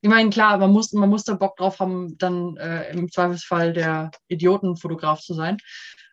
[0.00, 3.72] Ich meine, klar, man muss, man muss da Bock drauf haben, dann äh, im Zweifelsfall
[3.72, 5.58] der Idiotenfotograf zu sein.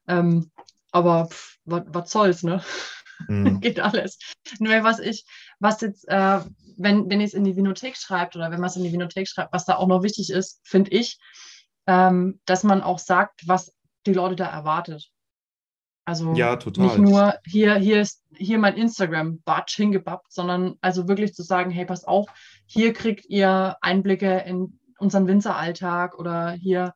[0.07, 0.51] Ähm,
[0.91, 1.29] aber
[1.65, 2.63] was soll's, ne?
[3.27, 3.59] Mhm.
[3.61, 4.19] Geht alles.
[4.59, 5.25] Nur was ich,
[5.59, 6.39] was jetzt, äh,
[6.77, 9.27] wenn, wenn ihr es in die Vinothek schreibt oder wenn man es in die Vinothek
[9.27, 11.19] schreibt, was da auch noch wichtig ist, finde ich,
[11.87, 15.12] ähm, dass man auch sagt, was die Leute da erwartet.
[16.05, 21.33] Also ja, nicht nur hier, hier ist hier mein Instagram, Batsch hingebappt, sondern also wirklich
[21.33, 22.27] zu sagen, hey, pass auf,
[22.65, 26.93] hier kriegt ihr Einblicke in unseren Winzeralltag oder hier,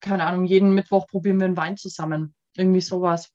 [0.00, 2.34] keine Ahnung, jeden Mittwoch probieren wir einen Wein zusammen.
[2.56, 3.30] Irgendwie sowas.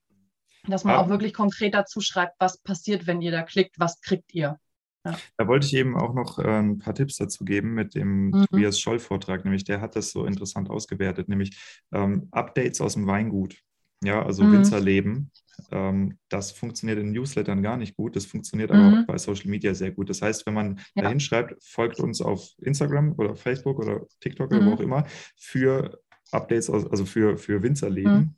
[0.67, 1.01] Dass man ah.
[1.01, 4.59] auch wirklich konkret dazu schreibt, was passiert, wenn ihr da klickt, was kriegt ihr.
[5.05, 5.15] Ja.
[5.37, 8.45] Da wollte ich eben auch noch äh, ein paar Tipps dazu geben mit dem mhm.
[8.49, 11.55] Tobias Scholl-Vortrag, nämlich der hat das so interessant ausgewertet, nämlich
[11.93, 13.61] ähm, Updates aus dem Weingut.
[14.03, 14.53] Ja, also mhm.
[14.53, 15.31] Winzerleben.
[15.71, 18.15] Ähm, das funktioniert in Newslettern gar nicht gut.
[18.15, 18.77] Das funktioniert mhm.
[18.77, 20.09] aber auch bei Social Media sehr gut.
[20.09, 21.03] Das heißt, wenn man ja.
[21.03, 24.73] dahin schreibt, folgt uns auf Instagram oder Facebook oder TikTok oder wo mhm.
[24.73, 25.05] auch immer
[25.37, 25.99] für
[26.31, 28.17] Updates, also für, für Winzerleben.
[28.17, 28.35] Mhm.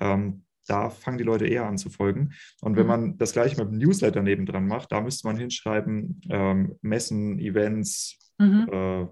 [0.00, 2.32] Ähm, da fangen die Leute eher an zu folgen.
[2.60, 2.88] Und wenn mhm.
[2.88, 8.18] man das gleiche mit dem Newsletter nebendran macht, da müsste man hinschreiben, ähm, Messen, Events,
[8.38, 8.68] mhm.
[8.70, 9.06] äh,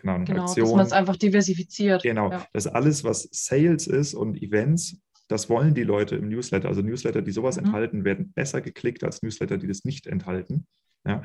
[0.00, 0.68] keine Ahnung, genau, Aktionen.
[0.68, 2.02] Dass man es einfach diversifiziert.
[2.02, 2.46] Genau, ja.
[2.52, 6.68] das alles, was Sales ist und Events, das wollen die Leute im Newsletter.
[6.68, 7.66] Also Newsletter, die sowas mhm.
[7.66, 10.66] enthalten, werden besser geklickt als Newsletter, die das nicht enthalten.
[11.06, 11.22] Ja,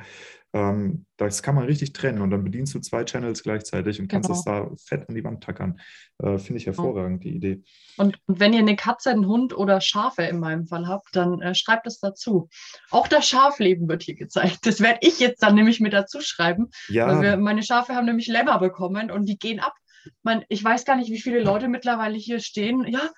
[0.56, 4.28] ähm, das kann man richtig trennen und dann bedienst du zwei Channels gleichzeitig und kannst
[4.28, 4.38] genau.
[4.38, 5.78] es da fett an die Wand tackern.
[6.22, 7.62] Äh, Finde ich hervorragend, die Idee.
[7.98, 11.42] Und, und, wenn ihr eine Katze, einen Hund oder Schafe in meinem Fall habt, dann
[11.42, 12.48] äh, schreibt es dazu.
[12.90, 14.60] Auch das Schafleben wird hier gezeigt.
[14.64, 16.70] Das werde ich jetzt dann nämlich mit dazu schreiben.
[16.88, 17.20] Ja.
[17.20, 19.74] Wir, meine Schafe haben nämlich Lämmer bekommen und die gehen ab.
[20.22, 22.86] Man, ich weiß gar nicht, wie viele Leute mittlerweile hier stehen.
[22.88, 23.10] Ja,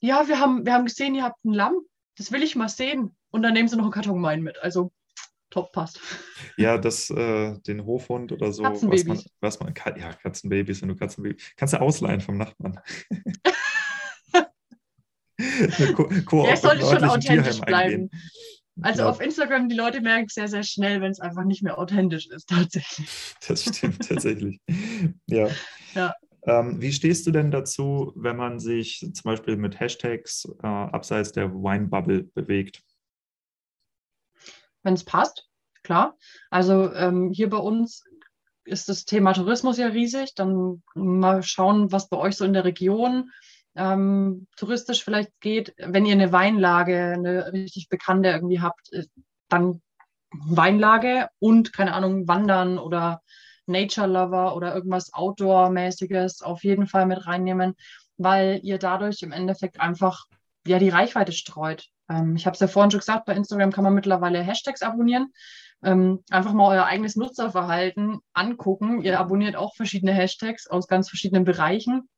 [0.00, 1.74] ja, wir haben, wir haben gesehen, ihr habt ein Lamm.
[2.16, 3.16] Das will ich mal sehen.
[3.30, 4.62] Und dann nehmen sie noch einen Karton Wein mit.
[4.62, 4.92] Also
[5.56, 5.98] top passt.
[6.58, 10.96] Ja, das, äh, den Hofhund oder so, was man, was man ja, Katzenbabys, wenn du
[10.96, 12.78] Katzenbabys, kannst du ausleihen vom Nachbarn.
[16.26, 18.10] Co ja, sollte schon authentisch bleiben.
[18.82, 19.08] Also ja.
[19.08, 22.50] auf Instagram, die Leute merken sehr, sehr schnell, wenn es einfach nicht mehr authentisch ist,
[22.50, 23.08] tatsächlich.
[23.48, 24.60] Das stimmt tatsächlich.
[25.26, 25.48] Ja.
[25.94, 26.12] ja.
[26.42, 31.32] Ähm, wie stehst du denn dazu, wenn man sich zum Beispiel mit Hashtags äh, abseits
[31.32, 32.82] der Wine-Bubble bewegt?
[34.86, 35.46] Wenn es passt,
[35.82, 36.16] klar.
[36.50, 38.04] Also ähm, hier bei uns
[38.64, 40.34] ist das Thema Tourismus ja riesig.
[40.34, 43.30] Dann mal schauen, was bei euch so in der Region
[43.76, 45.74] ähm, touristisch vielleicht geht.
[45.76, 49.04] Wenn ihr eine Weinlage, eine richtig bekannte irgendwie habt, äh,
[49.48, 49.82] dann
[50.30, 53.22] Weinlage und keine Ahnung, Wandern oder
[53.66, 57.74] Nature Lover oder irgendwas Outdoor-mäßiges auf jeden Fall mit reinnehmen,
[58.16, 60.26] weil ihr dadurch im Endeffekt einfach
[60.66, 61.88] ja die Reichweite streut.
[62.08, 65.32] Ähm, ich habe es ja vorhin schon gesagt, bei Instagram kann man mittlerweile Hashtags abonnieren.
[65.82, 69.02] Ähm, einfach mal euer eigenes Nutzerverhalten angucken.
[69.02, 72.08] Ihr abonniert auch verschiedene Hashtags aus ganz verschiedenen Bereichen.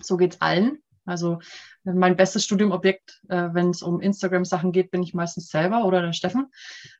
[0.00, 0.78] So geht es allen.
[1.04, 1.38] Also
[1.84, 6.12] mein bestes Studiumobjekt, äh, wenn es um Instagram-Sachen geht, bin ich meistens selber oder der
[6.12, 6.48] Steffen.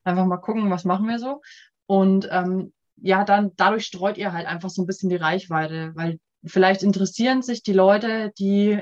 [0.03, 1.43] Einfach mal gucken, was machen wir so.
[1.87, 6.19] Und ähm, ja, dann dadurch streut ihr halt einfach so ein bisschen die Reichweite, weil
[6.45, 8.81] vielleicht interessieren sich die Leute, die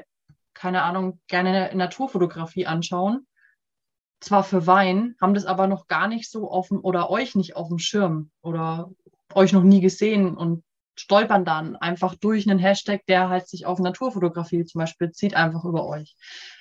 [0.57, 3.27] keine Ahnung, gerne Naturfotografie anschauen.
[4.21, 7.69] Zwar für Wein, haben das aber noch gar nicht so dem oder euch nicht auf
[7.69, 8.91] dem Schirm oder
[9.35, 10.65] euch noch nie gesehen und
[10.99, 15.65] stolpern dann einfach durch einen Hashtag, der halt sich auf Naturfotografie zum Beispiel zieht, einfach
[15.65, 16.17] über euch.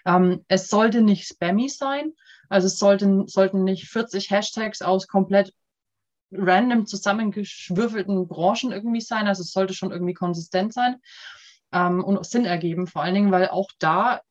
[0.05, 2.11] Ähm, es sollte nicht spammy sein,
[2.49, 5.53] also es sollten, sollten nicht 40 Hashtags aus komplett
[6.31, 10.97] random zusammengeschwürfelten Branchen irgendwie sein, also es sollte schon irgendwie konsistent sein
[11.71, 14.21] ähm, und Sinn ergeben, vor allen Dingen, weil auch da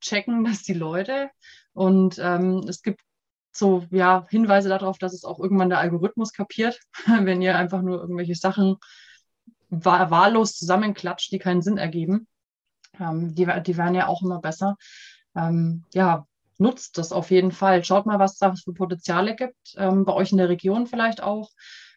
[0.00, 1.30] checken das die Leute
[1.74, 3.02] und ähm, es gibt
[3.52, 8.00] so ja, Hinweise darauf, dass es auch irgendwann der Algorithmus kapiert, wenn ihr einfach nur
[8.00, 8.76] irgendwelche Sachen
[9.70, 12.26] wahllos zusammenklatscht, die keinen Sinn ergeben.
[12.98, 14.76] Ähm, die, die werden ja auch immer besser.
[15.36, 16.26] Ähm, ja,
[16.58, 17.84] nutzt das auf jeden Fall.
[17.84, 21.50] Schaut mal, was da für Potenziale gibt, ähm, bei euch in der Region vielleicht auch.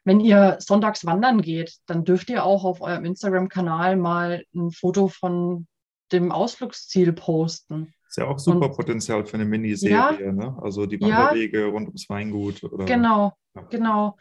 [0.04, 5.10] wenn ihr sonntags wandern geht, dann dürft ihr auch auf eurem Instagram-Kanal mal ein Foto
[5.10, 5.68] von
[6.14, 7.94] dem Ausflugsziel posten.
[8.18, 10.58] Ist ja auch super und, Potenzial für eine Miniserie, ja, ne?
[10.60, 12.64] Also die Wanderwege ja, rund ums Weingut.
[12.64, 13.62] Oder, genau, ja.
[13.70, 14.18] genau,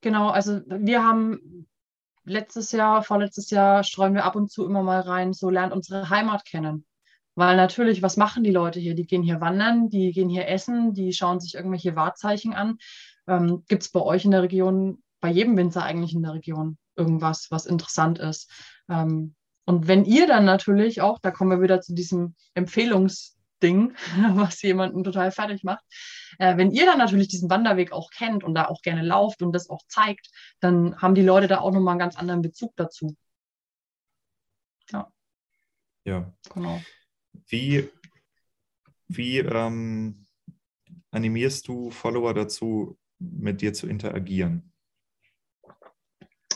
[0.00, 0.28] genau.
[0.28, 1.66] Also wir haben
[2.24, 6.10] letztes Jahr, vorletztes Jahr streuen wir ab und zu immer mal rein, so lernt unsere
[6.10, 6.86] Heimat kennen.
[7.34, 8.94] Weil natürlich, was machen die Leute hier?
[8.94, 12.78] Die gehen hier wandern, die gehen hier essen, die schauen sich irgendwelche Wahrzeichen an.
[13.26, 16.78] Ähm, Gibt es bei euch in der Region, bei jedem Winzer eigentlich in der Region,
[16.94, 18.48] irgendwas, was interessant ist?
[18.88, 19.34] Ähm,
[19.64, 22.36] und wenn ihr dann natürlich auch, da kommen wir wieder zu diesem
[23.60, 23.94] Empfehlungsding,
[24.36, 25.84] was jemanden total fertig macht,
[26.38, 29.52] äh, wenn ihr dann natürlich diesen Wanderweg auch kennt und da auch gerne lauft und
[29.52, 30.30] das auch zeigt,
[30.60, 33.16] dann haben die Leute da auch nochmal einen ganz anderen Bezug dazu.
[34.90, 35.12] Ja.
[36.04, 36.32] Ja.
[36.52, 36.80] Genau.
[37.46, 37.88] Wie,
[39.08, 40.26] wie ähm,
[41.10, 44.72] animierst du Follower dazu, mit dir zu interagieren?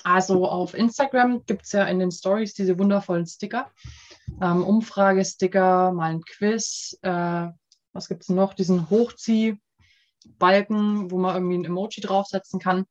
[0.03, 3.71] Also auf Instagram gibt es ja in den Stories diese wundervollen Sticker.
[4.41, 6.99] Ähm, Umfragesticker, mal ein Quiz.
[7.03, 7.49] Äh,
[7.93, 8.55] was gibt es noch?
[8.55, 12.87] Diesen Hochziehbalken, wo man irgendwie ein Emoji draufsetzen kann.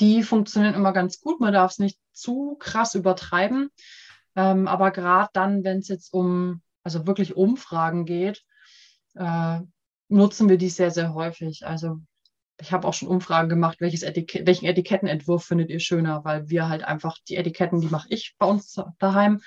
[0.00, 1.40] Die funktionieren immer ganz gut.
[1.40, 3.70] Man darf es nicht zu krass übertreiben.
[4.34, 8.42] Ähm, aber gerade dann, wenn es jetzt um, also wirklich Umfragen geht,
[9.14, 9.60] äh,
[10.08, 11.66] nutzen wir die sehr, sehr häufig.
[11.66, 11.98] Also
[12.60, 16.68] ich habe auch schon Umfragen gemacht, welches Etik welchen Etikettenentwurf findet ihr schöner, weil wir
[16.68, 19.40] halt einfach die Etiketten, die mache ich bei uns daheim.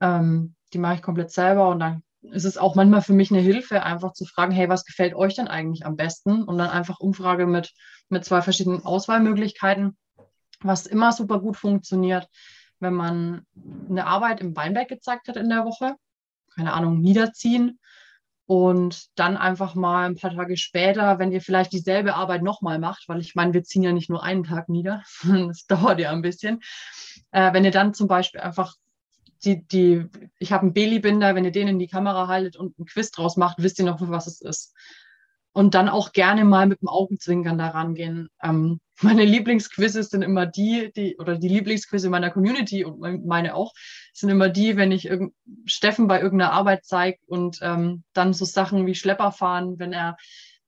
[0.00, 3.40] Ähm, die mache ich komplett selber und dann ist es auch manchmal für mich eine
[3.40, 6.42] Hilfe, einfach zu fragen, hey, was gefällt euch denn eigentlich am besten?
[6.42, 7.72] Und dann einfach Umfrage mit,
[8.08, 9.96] mit zwei verschiedenen Auswahlmöglichkeiten,
[10.60, 12.28] was immer super gut funktioniert,
[12.80, 13.46] wenn man
[13.88, 15.94] eine Arbeit im Weinberg gezeigt hat in der Woche,
[16.54, 17.78] keine Ahnung, niederziehen
[18.46, 23.08] und dann einfach mal ein paar Tage später, wenn ihr vielleicht dieselbe Arbeit nochmal macht,
[23.08, 26.22] weil ich meine, wir ziehen ja nicht nur einen Tag nieder, das dauert ja ein
[26.22, 26.60] bisschen,
[27.32, 28.74] äh, wenn ihr dann zum Beispiel einfach
[29.46, 30.06] die, die
[30.38, 33.36] ich habe einen Beli-Binder, wenn ihr den in die Kamera haltet und einen Quiz draus
[33.36, 34.74] macht, wisst ihr noch, für was es ist
[35.56, 38.28] und dann auch gerne mal mit dem Augenzwinkern da rangehen.
[38.42, 43.72] Ähm, meine Lieblingsquizzes sind immer die, die, oder die Lieblingsquizze meiner Community und meine auch,
[44.12, 45.08] sind immer die, wenn ich
[45.64, 50.18] Steffen bei irgendeiner Arbeit zeige und ähm, dann so Sachen wie Schlepper fahren, wenn er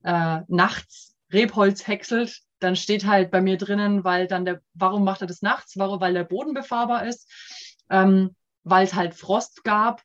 [0.05, 5.21] äh, nachts Rebholz häckselt, dann steht halt bei mir drinnen, weil dann der, warum macht
[5.21, 5.77] er das nachts?
[5.77, 6.01] Warum?
[6.01, 7.31] Weil der Boden befahrbar ist,
[7.91, 8.35] ähm,
[8.65, 10.03] weil es halt Frost gab,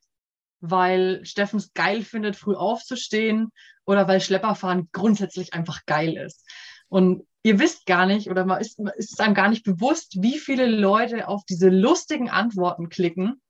[0.60, 3.50] weil Steffen es geil findet, früh aufzustehen
[3.84, 6.46] oder weil Schlepperfahren grundsätzlich einfach geil ist.
[6.88, 10.38] Und ihr wisst gar nicht oder man ist, ist es einem gar nicht bewusst, wie
[10.38, 13.40] viele Leute auf diese lustigen Antworten klicken.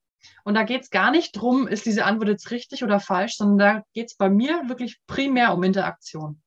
[0.43, 3.59] Und da geht es gar nicht drum, ist diese Antwort jetzt richtig oder falsch, sondern
[3.59, 6.43] da geht es bei mir wirklich primär um Interaktion.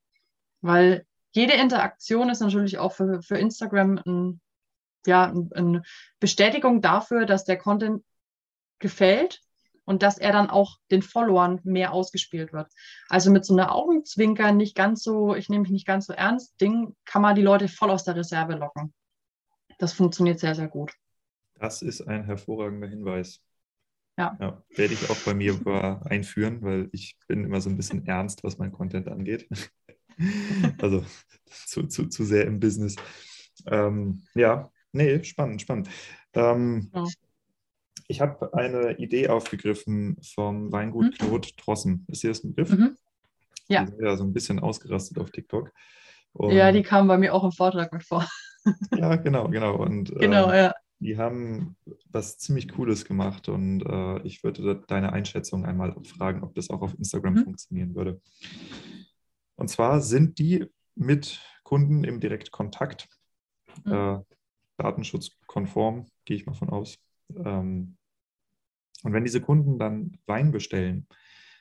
[0.62, 4.42] Weil jede Interaktion ist natürlich auch für, für Instagram ein,
[5.06, 5.84] ja, eine
[6.20, 8.04] Bestätigung dafür, dass der Content
[8.80, 9.42] gefällt
[9.86, 12.68] und dass er dann auch den Followern mehr ausgespielt wird.
[13.08, 16.60] Also mit so einer Augenzwinker nicht ganz so, ich nehme mich nicht ganz so ernst,
[16.60, 18.94] Ding, kann man die Leute voll aus der Reserve locken.
[19.80, 20.94] Das funktioniert sehr, sehr gut.
[21.56, 23.42] Das ist ein hervorragender Hinweis.
[24.18, 24.36] Ja.
[24.42, 24.64] ja.
[24.76, 25.56] Werde ich auch bei mir
[26.06, 29.48] einführen, weil ich bin immer so ein bisschen ernst, was mein Content angeht.
[30.82, 31.06] also
[31.46, 32.96] zu, zu, zu sehr im Business.
[33.68, 35.90] Ähm, ja, nee, spannend, spannend.
[36.34, 37.06] Ähm, ja.
[38.08, 41.12] Ich habe eine Idee aufgegriffen vom Weingut mhm.
[41.12, 42.06] Claude Trossen.
[42.08, 42.72] Ist dir das ein Begriff?
[42.72, 42.98] Mhm.
[43.68, 43.84] Ja.
[43.84, 45.72] Die sind ja so ein bisschen ausgerastet auf TikTok.
[46.34, 48.28] Und ja, die kamen bei mir auch im Vortrag mit vor.
[48.96, 49.76] ja, genau, genau.
[49.76, 50.74] Und genau, äh, ja.
[51.00, 51.76] die haben
[52.10, 56.82] was ziemlich Cooles gemacht und äh, ich würde deine Einschätzung einmal fragen, ob das auch
[56.82, 57.44] auf Instagram mhm.
[57.44, 58.22] funktionieren würde.
[59.56, 63.10] Und zwar sind die mit Kunden im Direktkontakt,
[63.84, 63.92] mhm.
[63.92, 64.20] äh,
[64.78, 67.00] datenschutzkonform, gehe ich mal von aus.
[67.36, 67.98] Ähm,
[69.04, 71.08] und wenn diese Kunden dann Wein bestellen,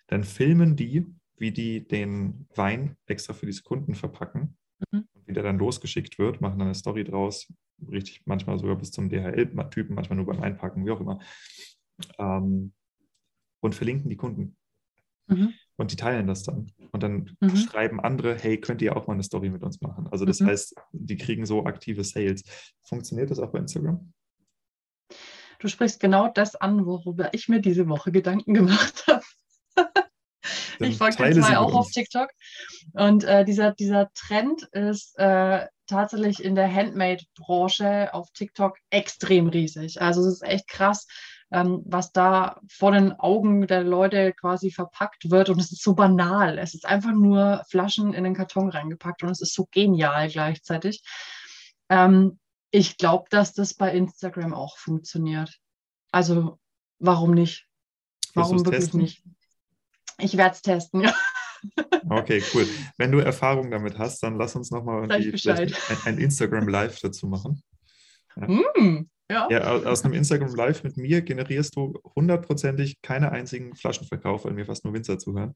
[0.07, 1.07] dann filmen die,
[1.37, 4.57] wie die den Wein extra für diese Kunden verpacken
[4.91, 5.07] mhm.
[5.13, 7.53] und wie der dann losgeschickt wird, machen dann eine Story draus,
[7.91, 11.21] richtig manchmal sogar bis zum DHL-Typen, manchmal nur beim Einpacken, wie auch immer,
[12.19, 12.73] ähm,
[13.61, 14.57] und verlinken die Kunden.
[15.29, 15.55] Mhm.
[15.77, 16.73] Und die teilen das dann.
[16.93, 17.57] Und dann mhm.
[17.57, 20.07] schreiben andere, hey, könnt ihr auch mal eine Story mit uns machen?
[20.09, 20.47] Also das mhm.
[20.47, 22.43] heißt, die kriegen so aktive Sales.
[22.83, 24.13] Funktioniert das auch bei Instagram?
[25.59, 29.23] Du sprichst genau das an, worüber ich mir diese Woche Gedanken gemacht habe.
[30.81, 32.29] ich folge den zwei auch auf TikTok.
[32.93, 40.01] Und äh, dieser, dieser Trend ist äh, tatsächlich in der Handmade-Branche auf TikTok extrem riesig.
[40.01, 41.07] Also es ist echt krass,
[41.51, 45.49] ähm, was da vor den Augen der Leute quasi verpackt wird.
[45.49, 46.59] Und es ist so banal.
[46.59, 51.03] Es ist einfach nur Flaschen in den Karton reingepackt und es ist so genial gleichzeitig.
[51.89, 52.39] Ähm,
[52.71, 55.59] ich glaube, dass das bei Instagram auch funktioniert.
[56.11, 56.59] Also
[56.99, 57.67] warum nicht?
[58.35, 59.01] Warum wirklich testen?
[59.01, 59.23] nicht?
[60.19, 61.15] Ich werde es testen, ja.
[62.09, 62.67] Okay, cool.
[62.97, 67.63] Wenn du Erfahrung damit hast, dann lass uns nochmal ein, ein, Instagram Live dazu machen.
[68.37, 68.49] Ja.
[68.49, 69.49] Mm, ja.
[69.51, 69.61] ja.
[69.63, 74.85] aus einem Instagram Live mit mir generierst du hundertprozentig keine einzigen Flaschenverkauf, weil mir fast
[74.85, 75.55] nur Winzer zuhören.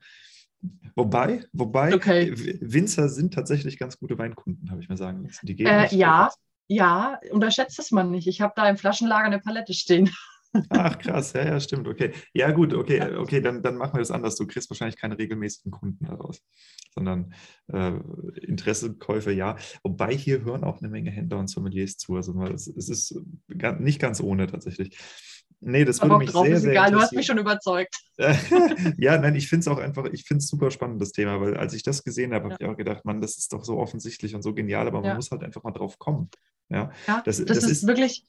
[0.95, 2.35] Wobei, wobei okay.
[2.61, 5.47] Winzer sind tatsächlich ganz gute Weinkunden, habe ich mir sagen lassen.
[5.47, 6.31] Die geben äh, ja,
[6.71, 8.29] ja, unterschätzt es man nicht.
[8.29, 10.09] Ich habe da im Flaschenlager eine Palette stehen.
[10.71, 11.89] Ach krass, ja, ja, stimmt.
[11.89, 12.13] Okay.
[12.33, 14.37] Ja, gut, okay, okay, dann, dann machen wir das anders.
[14.37, 16.43] Du kriegst wahrscheinlich keine regelmäßigen Kunden daraus,
[16.95, 17.35] sondern
[17.73, 17.93] äh,
[18.43, 19.57] Interessekäufe, ja.
[19.83, 22.15] Wobei hier hören auch eine Menge Händler und Sommeliers zu.
[22.15, 23.21] Also es, es ist
[23.79, 24.97] nicht ganz ohne tatsächlich.
[25.63, 27.95] Nee, das würde mich drauf, sehr, ist sehr egal, du hast mich schon überzeugt.
[28.97, 31.57] ja, nein, ich finde es auch einfach, ich finde es super spannend, das Thema, weil
[31.57, 32.55] als ich das gesehen habe, ja.
[32.55, 35.11] habe ich auch gedacht, Mann, das ist doch so offensichtlich und so genial, aber man
[35.11, 35.15] ja.
[35.15, 36.31] muss halt einfach mal drauf kommen.
[36.71, 38.25] Ja, ja das, das, das ist, ist wirklich,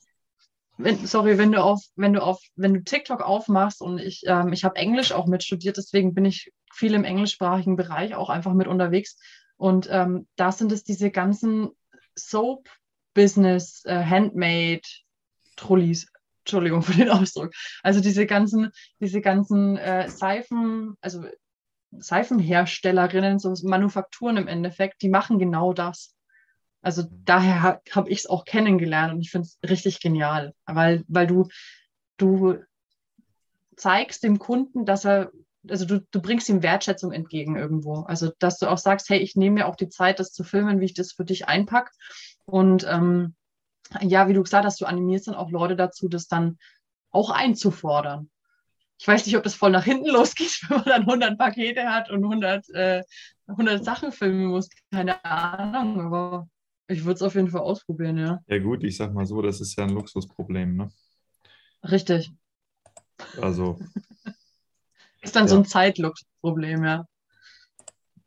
[0.77, 4.51] wenn, sorry, wenn du auf, wenn du auf, wenn du TikTok aufmachst und ich, ähm,
[4.51, 8.53] ich habe Englisch auch mit studiert, deswegen bin ich viel im englischsprachigen Bereich auch einfach
[8.53, 9.17] mit unterwegs.
[9.57, 11.69] Und ähm, da sind es diese ganzen
[12.15, 14.81] Soap-Business, äh, Handmade,
[15.55, 16.07] Trullis,
[16.41, 17.53] Entschuldigung für den Ausdruck.
[17.83, 21.25] Also diese ganzen, diese ganzen äh, Seifen, also
[21.91, 26.15] Seifenherstellerinnen, so Manufakturen im Endeffekt, die machen genau das.
[26.81, 31.03] Also daher ha, habe ich es auch kennengelernt und ich finde es richtig genial, weil,
[31.07, 31.47] weil du,
[32.17, 32.57] du
[33.75, 35.31] zeigst dem Kunden, dass er,
[35.67, 38.01] also du, du bringst ihm Wertschätzung entgegen irgendwo.
[38.01, 40.79] Also dass du auch sagst, hey, ich nehme mir auch die Zeit, das zu filmen,
[40.79, 41.91] wie ich das für dich einpacke.
[42.45, 43.35] Und ähm,
[44.01, 46.57] ja, wie du gesagt hast, du animierst dann auch Leute dazu, das dann
[47.11, 48.29] auch einzufordern.
[48.97, 52.09] Ich weiß nicht, ob das voll nach hinten losgeht, wenn man dann 100 Pakete hat
[52.09, 53.03] und 100, äh,
[53.47, 54.69] 100 Sachen filmen muss.
[54.91, 56.47] Keine Ahnung, aber
[56.87, 58.39] ich würde es auf jeden Fall ausprobieren, ja.
[58.47, 60.91] Ja gut, ich sag mal so, das ist ja ein Luxusproblem, ne?
[61.83, 62.31] Richtig.
[63.41, 63.79] Also.
[65.21, 65.49] ist dann ja.
[65.49, 67.05] so ein Zeitluxusproblem, ja.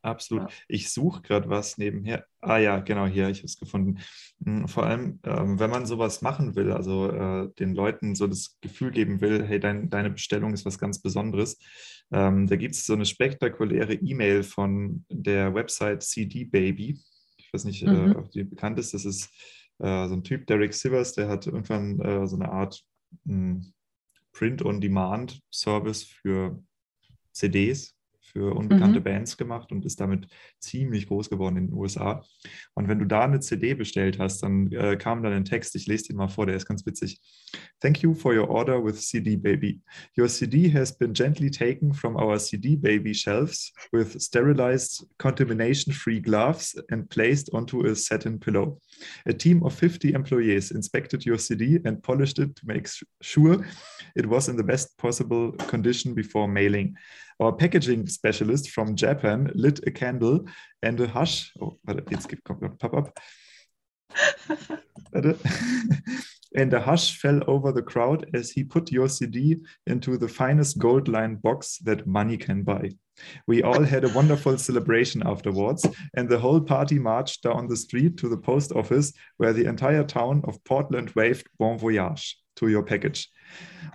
[0.05, 0.51] Absolut.
[0.51, 0.57] Ja.
[0.69, 2.27] Ich suche gerade was nebenher.
[2.43, 4.01] Ah ja, genau hier, ich habe es gefunden.
[4.45, 8.59] Hm, vor allem, ähm, wenn man sowas machen will, also äh, den Leuten so das
[8.61, 11.59] Gefühl geben will, hey, dein, deine Bestellung ist was ganz Besonderes,
[12.13, 17.01] ähm, da gibt es so eine spektakuläre E-Mail von der Website CD Baby.
[17.39, 18.13] Ich weiß nicht, äh, mhm.
[18.13, 18.93] äh, ob die bekannt ist.
[18.93, 19.31] Das ist
[19.79, 22.85] äh, so ein Typ, Derek Sivers, der hat irgendwann äh, so eine Art
[23.25, 23.73] hm,
[24.33, 26.63] Print-on-Demand-Service für
[27.33, 27.94] CDs
[28.35, 29.05] für unbekannte mhm.
[29.05, 30.27] Bands gemacht und ist damit
[30.59, 32.25] ziemlich groß geworden in den USA.
[32.75, 35.87] Und wenn du da eine CD bestellt hast, dann äh, kam dann ein Text, ich
[35.87, 37.21] lese den mal vor, der ist ganz witzig.
[37.81, 39.81] Thank you for your order with CD Baby.
[40.19, 46.77] Your CD has been gently taken from our CD Baby shelves with sterilized, contamination-free gloves
[46.91, 48.81] and placed onto a satin pillow.
[49.27, 52.89] A team of 50 employees inspected your CD and polished it to make
[53.23, 53.65] sure
[54.17, 56.97] it was in the best possible condition before mailing.
[57.41, 60.47] Our packaging specialist from Japan lit a candle
[60.83, 61.53] and a hush.
[61.61, 63.19] Oh, warte, jetzt kommt noch Pop-up.
[66.55, 69.57] and a hush fell over the crowd as he put your CD
[69.87, 72.91] into the finest gold lined box that money can buy.
[73.47, 78.17] We all had a wonderful celebration afterwards, and the whole party marched down the street
[78.19, 82.83] to the post office where the entire town of Portland waved Bon Voyage to your
[82.83, 83.29] package.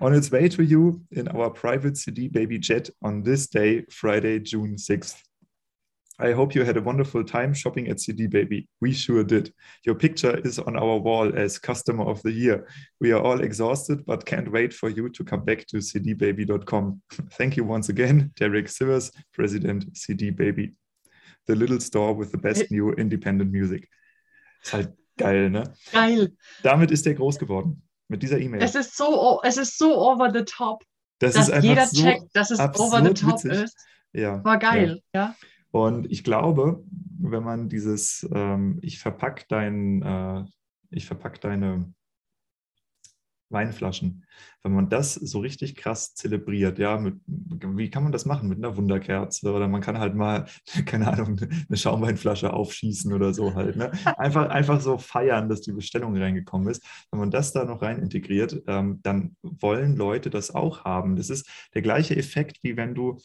[0.01, 4.39] On its way to you in our private CD baby jet on this day, Friday,
[4.39, 5.21] June 6th.
[6.21, 8.67] I hope you had a wonderful time shopping at CD Baby.
[8.81, 9.53] We sure did.
[9.85, 12.67] Your picture is on our wall as customer of the year.
[12.99, 17.01] We are all exhausted, but can't wait for you to come back to cdbaby.com.
[17.31, 20.73] Thank you once again, Derek Sivers, President CD Baby.
[21.47, 23.87] The little store with the best new independent music.
[24.61, 25.73] Ist halt geil, ne?
[25.93, 26.35] Geil.
[26.63, 27.81] Damit ist er groß geworden.
[28.09, 28.61] Mit dieser E-Mail.
[28.61, 30.83] Es ist so, es ist so over the top.
[31.19, 33.51] Das dass ist jeder so checkt, dass es over the top witzig.
[33.51, 33.77] ist.
[34.13, 34.43] Ja.
[34.43, 35.21] War geil, ja.
[35.21, 35.35] ja.
[35.71, 36.83] Und ich glaube,
[37.19, 40.43] wenn man dieses, ähm, ich verpack dein, äh,
[40.89, 41.93] ich verpack deine
[43.49, 44.25] Weinflaschen,
[44.63, 48.49] wenn man das so richtig krass zelebriert, ja, mit, wie kann man das machen?
[48.49, 50.45] Mit einer Wunderkerze oder man kann halt mal,
[50.85, 53.75] keine Ahnung, eine Schaumweinflasche aufschießen oder so halt.
[53.75, 53.91] Ne?
[54.17, 56.83] Einfach, einfach so feiern, dass die Bestellung reingekommen ist.
[57.11, 61.15] Wenn man das da noch rein integriert, ähm, dann wollen Leute das auch haben.
[61.15, 63.17] Das ist der gleiche Effekt, wie wenn du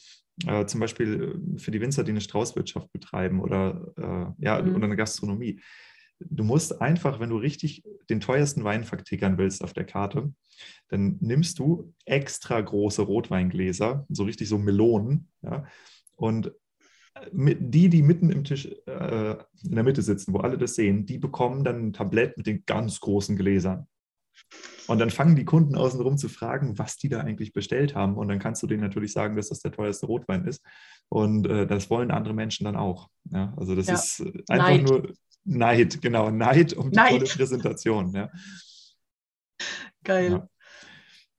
[0.45, 4.75] äh, zum Beispiel äh, für die Winzer, die eine Straußwirtschaft betreiben oder, äh, ja, mhm.
[4.75, 5.61] oder eine Gastronomie
[6.19, 10.33] du musst einfach, wenn du richtig den teuersten Wein vertickern willst auf der Karte,
[10.89, 15.65] dann nimmst du extra große Rotweingläser, so richtig so Melonen, ja,
[16.15, 16.51] und
[17.31, 21.17] die, die mitten im Tisch äh, in der Mitte sitzen, wo alle das sehen, die
[21.17, 23.87] bekommen dann ein Tablett mit den ganz großen Gläsern.
[24.87, 28.17] Und dann fangen die Kunden außenrum zu fragen, was die da eigentlich bestellt haben.
[28.17, 30.63] Und dann kannst du denen natürlich sagen, dass das der teuerste Rotwein ist.
[31.09, 33.09] Und äh, das wollen andere Menschen dann auch.
[33.31, 33.53] Ja?
[33.57, 33.93] Also das ja.
[33.93, 34.83] ist einfach Neid.
[34.83, 35.13] nur
[35.45, 37.11] Neid, genau, Neid um die Neid.
[37.11, 38.11] tolle Präsentation.
[38.13, 38.29] Ja?
[40.03, 40.31] Geil.
[40.31, 40.49] Ja.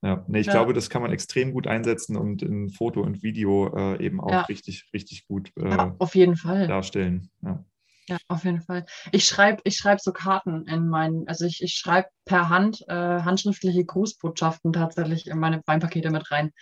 [0.03, 0.53] Ja, nee, ich ja.
[0.53, 4.31] glaube, das kann man extrem gut einsetzen und in Foto und Video äh, eben auch
[4.31, 4.41] ja.
[4.41, 6.67] richtig, richtig gut äh, ja, auf jeden Fall.
[6.67, 7.31] darstellen.
[7.41, 7.65] Ja.
[8.09, 8.85] Ja, auf jeden Fall.
[9.11, 12.93] Ich schreibe ich schreib so Karten in meinen, also ich, ich schreibe per Hand äh,
[12.93, 16.53] handschriftliche Grußbotschaften tatsächlich in meine Weinpakete mit rein.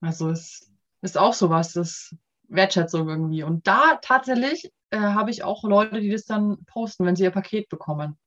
[0.00, 2.14] Also es ist auch sowas, das
[2.48, 3.42] Wertschätzung irgendwie.
[3.42, 7.30] Und da tatsächlich äh, habe ich auch Leute, die das dann posten, wenn sie ihr
[7.30, 8.18] Paket bekommen.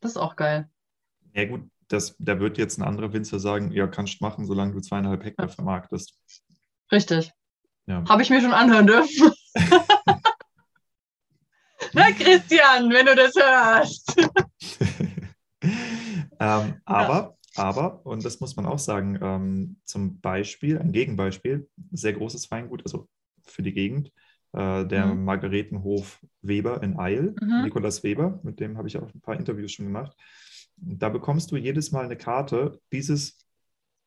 [0.00, 0.68] Das ist auch geil.
[1.32, 4.72] Ja gut, das, da wird jetzt ein anderer Winzer sagen, ja, kannst du machen, solange
[4.72, 5.52] du zweieinhalb Hektar ja.
[5.52, 6.18] vermarktest.
[6.92, 7.32] Richtig.
[7.86, 8.04] Ja.
[8.08, 9.32] Habe ich mir schon anhören dürfen.
[11.92, 14.16] Na, Christian, wenn du das hörst.
[16.40, 22.12] ähm, aber, aber, und das muss man auch sagen, ähm, zum Beispiel, ein Gegenbeispiel, sehr
[22.12, 23.08] großes Weingut, also
[23.46, 24.12] für die Gegend,
[24.52, 25.24] äh, der mhm.
[25.24, 27.62] Margaretenhof Weber in Eil, mhm.
[27.64, 30.16] Nikolaus Weber, mit dem habe ich auch ein paar Interviews schon gemacht.
[30.76, 32.80] Da bekommst du jedes Mal eine Karte.
[32.92, 33.46] Dieses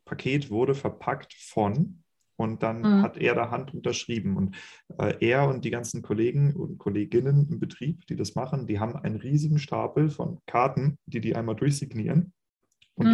[0.06, 2.04] Paket wurde verpackt von
[2.38, 3.02] und dann mhm.
[3.02, 4.38] hat er da Hand unterschrieben.
[4.38, 4.56] Und
[4.98, 8.96] äh, er und die ganzen Kollegen und Kolleginnen im Betrieb, die das machen, die haben
[8.96, 12.34] einen riesigen Stapel von Karten, die die einmal durchsignieren.
[12.98, 13.12] Und mhm.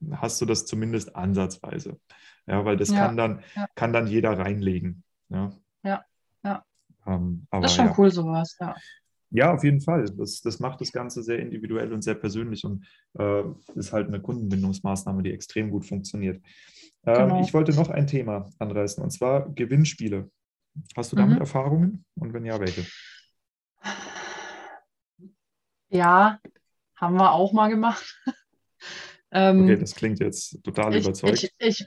[0.00, 1.98] dann hast du das zumindest ansatzweise.
[2.46, 3.06] Ja, weil das ja.
[3.06, 3.66] kann, dann, ja.
[3.74, 5.02] kann dann jeder reinlegen.
[5.28, 6.04] Ja, ja.
[6.44, 6.64] ja.
[7.06, 8.74] Ähm, das ist schon cool, sowas, ja.
[9.30, 10.04] Ja, auf jeden Fall.
[10.16, 12.86] Das, das macht das Ganze sehr individuell und sehr persönlich und
[13.18, 13.42] äh,
[13.74, 16.40] ist halt eine Kundenbindungsmaßnahme, die extrem gut funktioniert.
[17.04, 17.40] Ähm, genau.
[17.40, 20.30] Ich wollte noch ein Thema anreißen und zwar Gewinnspiele.
[20.96, 21.40] Hast du damit mhm.
[21.40, 22.86] Erfahrungen und wenn ja, welche?
[25.88, 26.38] Ja,
[26.94, 28.22] haben wir auch mal gemacht.
[29.36, 31.42] ähm, okay, das klingt jetzt total ich, überzeugt.
[31.42, 31.86] Ich, ich,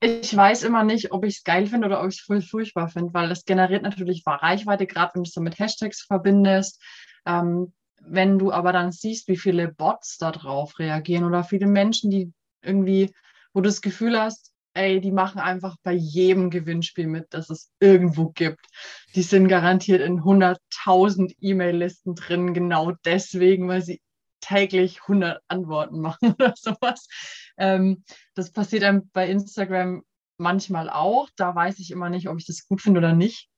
[0.00, 2.88] ich weiß immer nicht, ob ich es geil finde oder ob ich es voll furchtbar
[2.88, 6.82] finde, weil das generiert natürlich Reichweite, gerade wenn du es so mit Hashtags verbindest.
[7.26, 12.10] Ähm, wenn du aber dann siehst, wie viele Bots da drauf reagieren oder viele Menschen,
[12.10, 13.14] die irgendwie,
[13.52, 17.70] wo du das Gefühl hast, ey, die machen einfach bei jedem Gewinnspiel mit, das es
[17.78, 18.66] irgendwo gibt.
[19.14, 24.02] Die sind garantiert in 100.000 E-Mail-Listen drin, genau deswegen, weil sie
[24.44, 27.08] täglich 100 Antworten machen oder sowas.
[27.56, 30.02] Ähm, das passiert dann bei Instagram
[30.36, 31.28] manchmal auch.
[31.36, 33.48] Da weiß ich immer nicht, ob ich das gut finde oder nicht,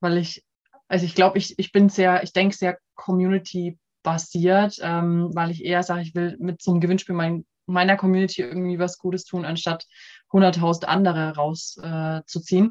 [0.00, 0.44] weil ich,
[0.88, 5.82] also ich glaube, ich, ich bin sehr, ich denke sehr Community-basiert, ähm, weil ich eher
[5.82, 9.86] sage, ich will mit so einem Gewinnspiel mein, meiner Community irgendwie was Gutes tun, anstatt
[10.30, 12.66] 100.000 andere rauszuziehen.
[12.66, 12.70] Äh,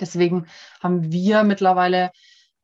[0.00, 0.46] Deswegen
[0.80, 2.12] haben wir mittlerweile,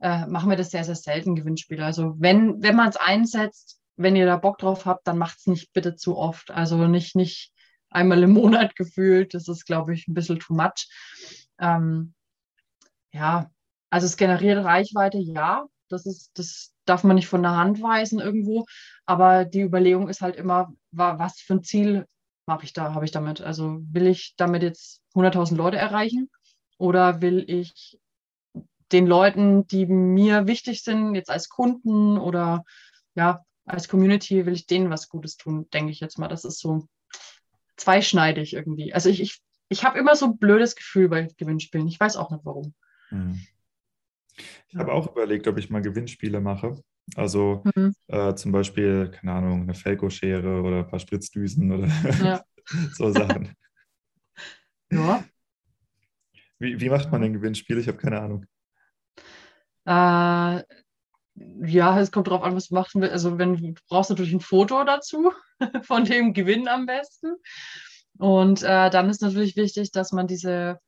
[0.00, 1.84] äh, machen wir das sehr, sehr selten Gewinnspiele.
[1.84, 5.46] Also wenn, wenn man es einsetzt, wenn ihr da Bock drauf habt, dann macht es
[5.46, 6.50] nicht bitte zu oft.
[6.50, 7.52] Also nicht, nicht
[7.90, 9.34] einmal im Monat gefühlt.
[9.34, 10.88] Das ist, glaube ich, ein bisschen too much.
[11.58, 12.14] Ähm,
[13.12, 13.50] ja,
[13.90, 15.66] also es generiert Reichweite, ja.
[15.88, 18.64] Das ist, das darf man nicht von der Hand weisen irgendwo.
[19.06, 22.06] Aber die Überlegung ist halt immer, was für ein Ziel
[22.48, 23.40] habe ich da, habe ich damit?
[23.40, 26.30] Also will ich damit jetzt 100.000 Leute erreichen
[26.78, 27.98] oder will ich
[28.92, 32.64] den Leuten, die mir wichtig sind, jetzt als Kunden oder
[33.14, 36.28] ja, als Community will ich denen was Gutes tun, denke ich jetzt mal.
[36.28, 36.86] Das ist so
[37.76, 38.92] zweischneidig irgendwie.
[38.92, 41.88] Also ich, ich, ich habe immer so ein blödes Gefühl bei Gewinnspielen.
[41.88, 42.74] Ich weiß auch nicht warum.
[43.08, 43.40] Hm.
[44.68, 46.82] Ich habe auch überlegt, ob ich mal Gewinnspiele mache.
[47.16, 47.94] Also mhm.
[48.08, 51.86] äh, zum Beispiel, keine Ahnung, eine Felko-Schere oder ein paar Spritzdüsen oder
[52.22, 52.42] ja.
[52.94, 53.54] so Sachen.
[54.90, 55.24] Ja.
[56.58, 57.78] Wie, wie macht man ein Gewinnspiel?
[57.78, 58.46] Ich habe keine Ahnung.
[59.86, 60.64] Äh,
[61.36, 63.12] ja, es kommt drauf an, was du machen willst.
[63.12, 65.32] Also wenn du brauchst natürlich ein Foto dazu
[65.82, 67.34] von dem Gewinn am besten.
[68.18, 70.78] Und äh, dann ist natürlich wichtig, dass man diese,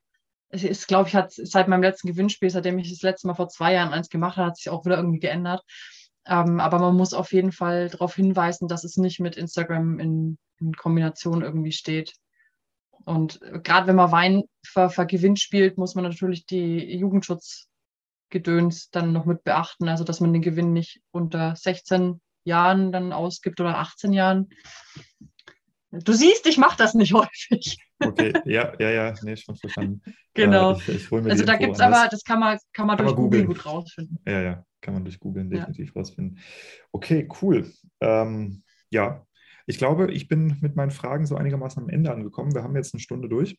[0.49, 3.49] es ist, glaube ich, hat seit meinem letzten Gewinnspiel, seitdem ich das letzte Mal vor
[3.49, 5.63] zwei Jahren eins gemacht habe, hat sich auch wieder irgendwie geändert.
[6.25, 10.39] Ähm, aber man muss auf jeden Fall darauf hinweisen, dass es nicht mit Instagram in,
[10.59, 12.15] in Kombination irgendwie steht.
[13.05, 17.69] Und gerade wenn man Wein ver, vergewinnt spielt, muss man natürlich die Jugendschutz
[18.31, 19.89] Gedöns dann noch mit beachten.
[19.89, 24.49] Also, dass man den Gewinn nicht unter 16 Jahren dann ausgibt oder 18 Jahren.
[25.91, 27.79] Du siehst, ich mache das nicht häufig.
[27.99, 30.03] Okay, ja, ja, ja, nee, schon verstanden.
[30.35, 30.73] Genau.
[30.73, 33.17] Äh, ich, ich also da gibt es aber, das kann man, kann man kann durch
[33.17, 34.19] Google gut rausfinden.
[34.27, 35.93] Ja, ja, kann man durch Google definitiv ja.
[35.95, 36.39] rausfinden.
[36.93, 37.73] Okay, cool.
[38.01, 39.27] Ähm, ja,
[39.67, 42.55] ich glaube, ich bin mit meinen Fragen so einigermaßen am Ende angekommen.
[42.55, 43.59] Wir haben jetzt eine Stunde durch.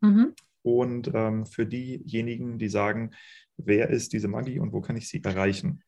[0.00, 0.34] Mhm.
[0.64, 3.10] Und ähm, für diejenigen, die sagen,
[3.58, 5.84] wer ist diese Maggie und wo kann ich sie erreichen?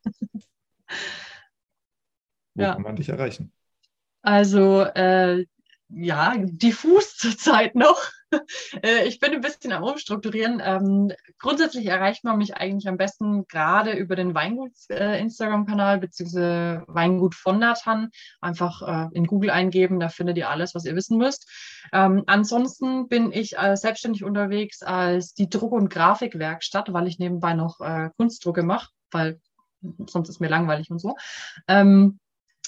[2.55, 2.75] wo ja.
[2.75, 3.53] kann man dich erreichen?
[4.21, 5.47] Also äh,
[5.89, 8.11] ja, diffus zurzeit noch.
[8.83, 10.61] Äh, ich bin ein bisschen am Umstrukturieren.
[10.65, 17.35] Ähm, grundsätzlich erreicht man mich eigentlich am besten gerade über den Weingut-Instagram-Kanal äh, beziehungsweise Weingut
[17.35, 18.11] von Nathan.
[18.41, 21.49] Einfach äh, in Google eingeben, da findet ihr alles, was ihr wissen müsst.
[21.93, 27.55] Ähm, ansonsten bin ich äh, selbstständig unterwegs als die Druck- und Grafikwerkstatt, weil ich nebenbei
[27.55, 29.41] noch äh, Kunstdrucke mache, weil
[30.07, 31.15] sonst ist mir langweilig und so.
[31.69, 32.19] Ähm,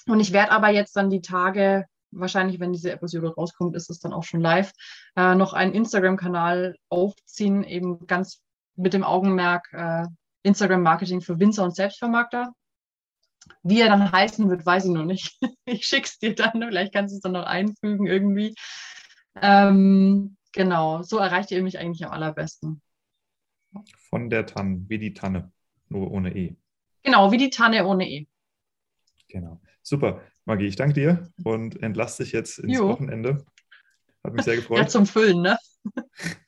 [0.06, 4.00] und ich werde aber jetzt dann die Tage wahrscheinlich, wenn diese Episode rauskommt, ist es
[4.00, 4.72] dann auch schon live,
[5.16, 8.42] äh, noch einen Instagram-Kanal aufziehen, eben ganz
[8.76, 10.06] mit dem Augenmerk äh,
[10.42, 12.52] Instagram-Marketing für Winzer und Selbstvermarkter.
[13.62, 15.38] Wie er dann heißen wird, weiß ich noch nicht.
[15.64, 18.54] ich schick's dir dann, vielleicht kannst du es dann noch einfügen irgendwie.
[19.40, 22.82] Ähm, genau, so erreicht ihr mich eigentlich am allerbesten.
[24.08, 25.52] Von der Tanne, wie die Tanne,
[25.88, 26.56] nur ohne E.
[27.02, 28.26] Genau, wie die Tanne ohne E.
[29.28, 29.60] Genau.
[29.82, 30.22] Super.
[30.48, 32.88] Maggie, ich danke dir und entlasse dich jetzt ins jo.
[32.88, 33.44] Wochenende.
[34.24, 34.78] Hat mich sehr gefreut.
[34.78, 35.58] Ja, zum Füllen, ne?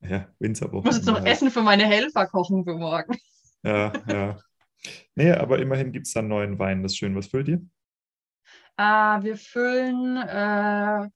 [0.00, 0.80] Ja, Winzerwoche.
[0.80, 1.28] Ich muss jetzt noch halt.
[1.28, 3.16] Essen für meine Helfer kochen für morgen.
[3.62, 4.38] Ja, ja.
[5.14, 6.82] Nee, aber immerhin gibt es dann neuen Wein.
[6.82, 7.14] Das ist schön.
[7.14, 7.64] Was füllt ihr?
[8.76, 11.08] Äh, wir füllen äh,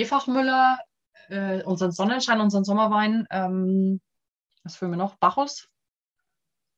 [0.00, 0.80] Efachmüller,
[1.28, 3.28] äh, unseren Sonnenschein, unseren Sommerwein.
[3.30, 4.00] Ähm,
[4.64, 5.14] was füllen wir noch?
[5.16, 5.68] Bacchus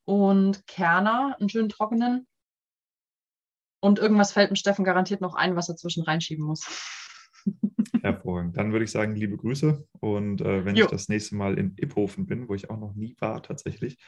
[0.05, 2.28] und Kerner, einen schönen trockenen.
[3.81, 6.67] Und irgendwas fällt dem Steffen garantiert noch ein, was er zwischen reinschieben muss.
[8.03, 8.57] Hervorragend.
[8.57, 9.87] Dann würde ich sagen, liebe Grüße.
[10.01, 10.87] Und äh, wenn jo.
[10.87, 13.99] ich das nächste Mal in Iphofen bin, wo ich auch noch nie war tatsächlich,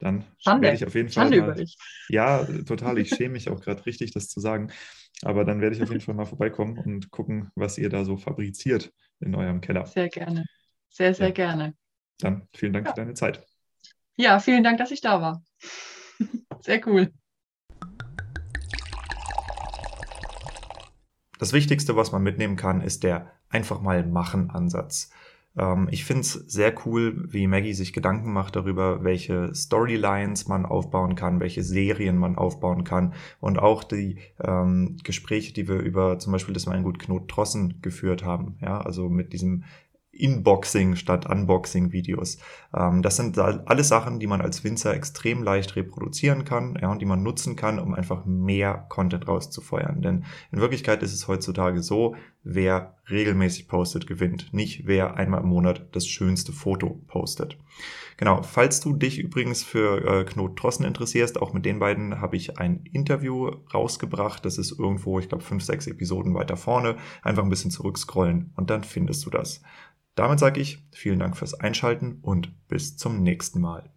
[0.00, 0.62] dann Schande.
[0.62, 1.24] werde ich auf jeden Fall.
[1.24, 1.76] Schande mal, über dich.
[2.08, 2.98] Ja, total.
[2.98, 4.72] Ich schäme mich auch gerade richtig, das zu sagen.
[5.22, 8.16] Aber dann werde ich auf jeden Fall mal vorbeikommen und gucken, was ihr da so
[8.16, 9.86] fabriziert in eurem Keller.
[9.86, 10.44] Sehr gerne.
[10.90, 11.32] Sehr, sehr ja.
[11.34, 11.74] gerne.
[12.18, 12.92] Dann vielen Dank ja.
[12.92, 13.44] für deine Zeit.
[14.16, 15.42] Ja, vielen Dank, dass ich da war.
[16.60, 17.12] Sehr cool.
[21.46, 25.12] Das Wichtigste, was man mitnehmen kann, ist der einfach mal machen Ansatz.
[25.56, 30.66] Ähm, ich finde es sehr cool, wie Maggie sich Gedanken macht darüber, welche Storylines man
[30.66, 36.18] aufbauen kann, welche Serien man aufbauen kann und auch die ähm, Gespräche, die wir über
[36.18, 38.56] zum Beispiel das Weingut Knot Trossen geführt haben.
[38.60, 39.62] Ja, also mit diesem
[40.18, 42.38] Inboxing statt Unboxing-Videos.
[42.74, 47.00] Ähm, das sind alles Sachen, die man als Winzer extrem leicht reproduzieren kann ja, und
[47.00, 50.02] die man nutzen kann, um einfach mehr Content rauszufeuern.
[50.02, 54.52] Denn in Wirklichkeit ist es heutzutage so, wer regelmäßig postet, gewinnt.
[54.52, 57.58] Nicht wer einmal im Monat das schönste Foto postet.
[58.16, 62.36] Genau, falls du dich übrigens für äh, Knot Trossen interessierst, auch mit den beiden habe
[62.36, 64.44] ich ein Interview rausgebracht.
[64.44, 66.96] Das ist irgendwo, ich glaube, fünf, sechs Episoden weiter vorne.
[67.22, 69.60] Einfach ein bisschen zurückscrollen und dann findest du das.
[70.16, 73.90] Damit sage ich vielen Dank fürs Einschalten und bis zum nächsten Mal.